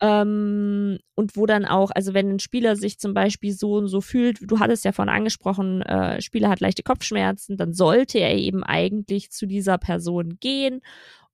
[0.00, 4.00] ähm, und wo dann auch, also wenn ein Spieler sich zum Beispiel so und so
[4.00, 8.64] fühlt, du hattest ja vorhin angesprochen, äh, Spieler hat leichte Kopfschmerzen, dann sollte er eben
[8.64, 10.80] eigentlich zu dieser Person gehen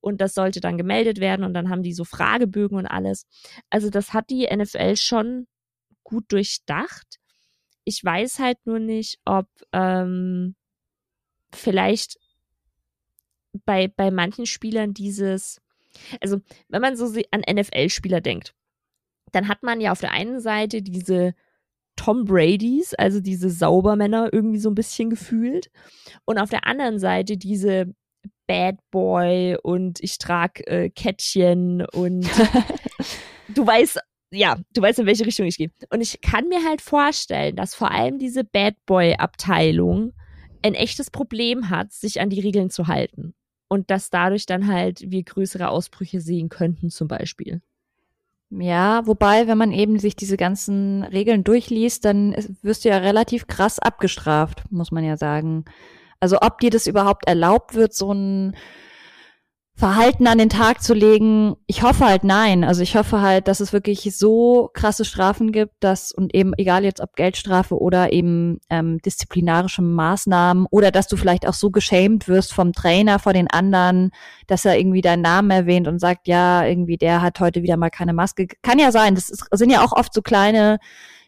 [0.00, 3.26] und das sollte dann gemeldet werden und dann haben die so Fragebögen und alles.
[3.70, 5.46] Also das hat die NFL schon
[6.06, 7.18] gut durchdacht.
[7.84, 10.56] Ich weiß halt nur nicht, ob ähm,
[11.54, 12.18] vielleicht
[13.64, 15.60] bei, bei manchen Spielern dieses
[16.20, 18.54] also, wenn man so an NFL-Spieler denkt,
[19.32, 21.34] dann hat man ja auf der einen Seite diese
[21.96, 25.70] Tom Bradys, also diese Saubermänner irgendwie so ein bisschen gefühlt.
[26.24, 27.94] Und auf der anderen Seite diese
[28.46, 32.28] Bad Boy und ich trage äh, Kettchen und
[33.48, 33.98] du weißt,
[34.36, 35.70] ja, du weißt, in welche Richtung ich gehe.
[35.90, 40.12] Und ich kann mir halt vorstellen, dass vor allem diese Bad Boy-Abteilung
[40.62, 43.34] ein echtes Problem hat, sich an die Regeln zu halten
[43.68, 47.62] und dass dadurch dann halt wir größere Ausbrüche sehen könnten zum Beispiel.
[48.50, 53.48] Ja, wobei, wenn man eben sich diese ganzen Regeln durchliest, dann wirst du ja relativ
[53.48, 55.64] krass abgestraft, muss man ja sagen.
[56.20, 58.56] Also ob dir das überhaupt erlaubt wird, so ein
[59.78, 61.54] Verhalten an den Tag zu legen.
[61.66, 62.64] Ich hoffe halt nein.
[62.64, 66.82] Also ich hoffe halt, dass es wirklich so krasse Strafen gibt, dass und eben egal
[66.82, 72.26] jetzt ob Geldstrafe oder eben ähm, disziplinarische Maßnahmen oder dass du vielleicht auch so geschämt
[72.26, 74.12] wirst vom Trainer vor den anderen,
[74.46, 77.90] dass er irgendwie deinen Namen erwähnt und sagt, ja, irgendwie der hat heute wieder mal
[77.90, 78.46] keine Maske.
[78.62, 79.14] Kann ja sein.
[79.14, 80.78] Das ist, sind ja auch oft so kleine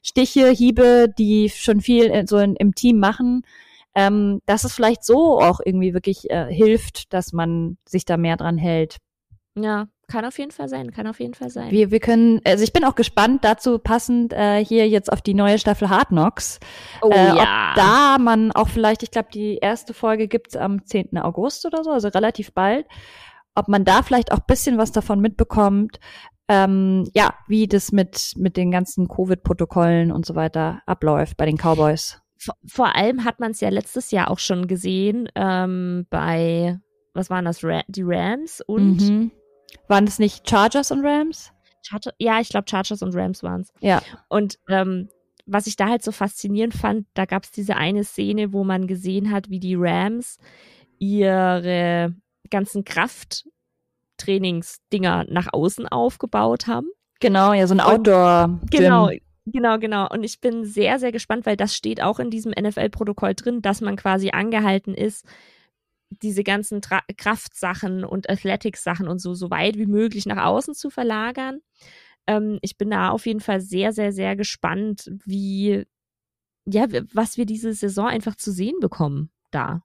[0.02, 3.42] Stiche, Hiebe, die schon viel so in, im Team machen
[3.98, 8.36] ähm, dass es vielleicht so auch irgendwie wirklich äh, hilft, dass man sich da mehr
[8.36, 8.98] dran hält.
[9.56, 11.72] Ja, kann auf jeden Fall sein, kann auf jeden Fall sein.
[11.72, 15.34] Wir, wir können, also ich bin auch gespannt, dazu passend äh, hier jetzt auf die
[15.34, 16.60] neue Staffel Hard Knocks.
[17.02, 17.70] Oh äh, ja.
[17.70, 21.18] Ob da man auch vielleicht, ich glaube, die erste Folge gibt's am 10.
[21.18, 22.86] August oder so, also relativ bald.
[23.56, 25.98] Ob man da vielleicht auch bisschen was davon mitbekommt,
[26.46, 31.56] ähm, ja, wie das mit, mit den ganzen Covid-Protokollen und so weiter abläuft bei den
[31.56, 32.22] Cowboys
[32.66, 36.78] vor allem hat man es ja letztes Jahr auch schon gesehen ähm, bei,
[37.14, 39.30] was waren das, Ra die Rams und mhm.
[39.88, 41.52] waren es nicht Chargers und Rams?
[41.82, 43.72] Charger, ja, ich glaube Chargers und Rams waren es.
[43.80, 44.02] Ja.
[44.28, 45.08] Und ähm,
[45.46, 48.86] was ich da halt so faszinierend fand, da gab es diese eine Szene, wo man
[48.86, 50.36] gesehen hat, wie die Rams
[50.98, 52.14] ihre
[52.50, 56.88] ganzen Krafttrainingsdinger nach außen aufgebaut haben.
[57.20, 58.44] Genau, ja, so ein Outdoor.
[58.44, 58.70] -Gym.
[58.70, 59.10] Genau,
[59.52, 60.08] Genau, genau.
[60.10, 63.80] Und ich bin sehr, sehr gespannt, weil das steht auch in diesem NFL-Protokoll drin, dass
[63.80, 65.24] man quasi angehalten ist,
[66.10, 70.90] diese ganzen Tra Kraftsachen und Athletics-Sachen und so, so weit wie möglich nach außen zu
[70.90, 71.60] verlagern.
[72.26, 75.84] Ähm, ich bin da auf jeden Fall sehr, sehr, sehr gespannt, wie,
[76.66, 79.82] ja, was wir diese Saison einfach zu sehen bekommen da.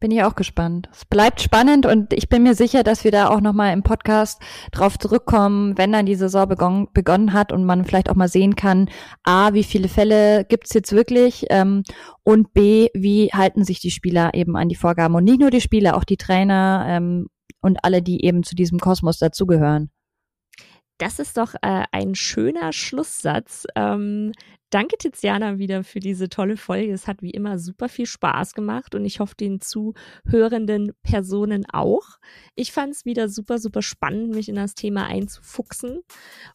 [0.00, 0.88] Bin ich auch gespannt.
[0.92, 4.40] Es bleibt spannend und ich bin mir sicher, dass wir da auch nochmal im Podcast
[4.70, 8.54] drauf zurückkommen, wenn dann die Saison begonnen, begonnen hat und man vielleicht auch mal sehen
[8.54, 8.88] kann,
[9.24, 11.82] A, wie viele Fälle gibt's jetzt wirklich ähm,
[12.22, 15.16] und B, wie halten sich die Spieler eben an die Vorgaben.
[15.16, 17.26] Und nicht nur die Spieler, auch die Trainer ähm,
[17.60, 19.90] und alle, die eben zu diesem Kosmos dazugehören.
[20.98, 23.66] Das ist doch äh, ein schöner Schlusssatz.
[23.74, 24.32] Ähm,
[24.70, 26.92] danke, Tiziana, wieder für diese tolle Folge.
[26.92, 32.04] Es hat wie immer super viel Spaß gemacht und ich hoffe, den zuhörenden Personen auch.
[32.54, 36.00] Ich fand es wieder super, super spannend, mich in das Thema einzufuchsen.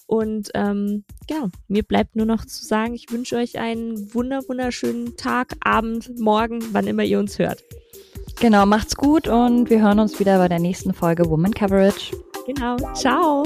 [0.06, 5.18] Und ähm, ja, mir bleibt nur noch zu sagen, ich wünsche euch einen wunder, wunderschönen
[5.18, 7.64] Tag, Abend, Morgen, wann immer ihr uns hört.
[8.40, 12.16] Genau, macht's gut und wir hören uns wieder bei der nächsten Folge Woman Coverage.
[12.46, 13.44] Genau, ciao.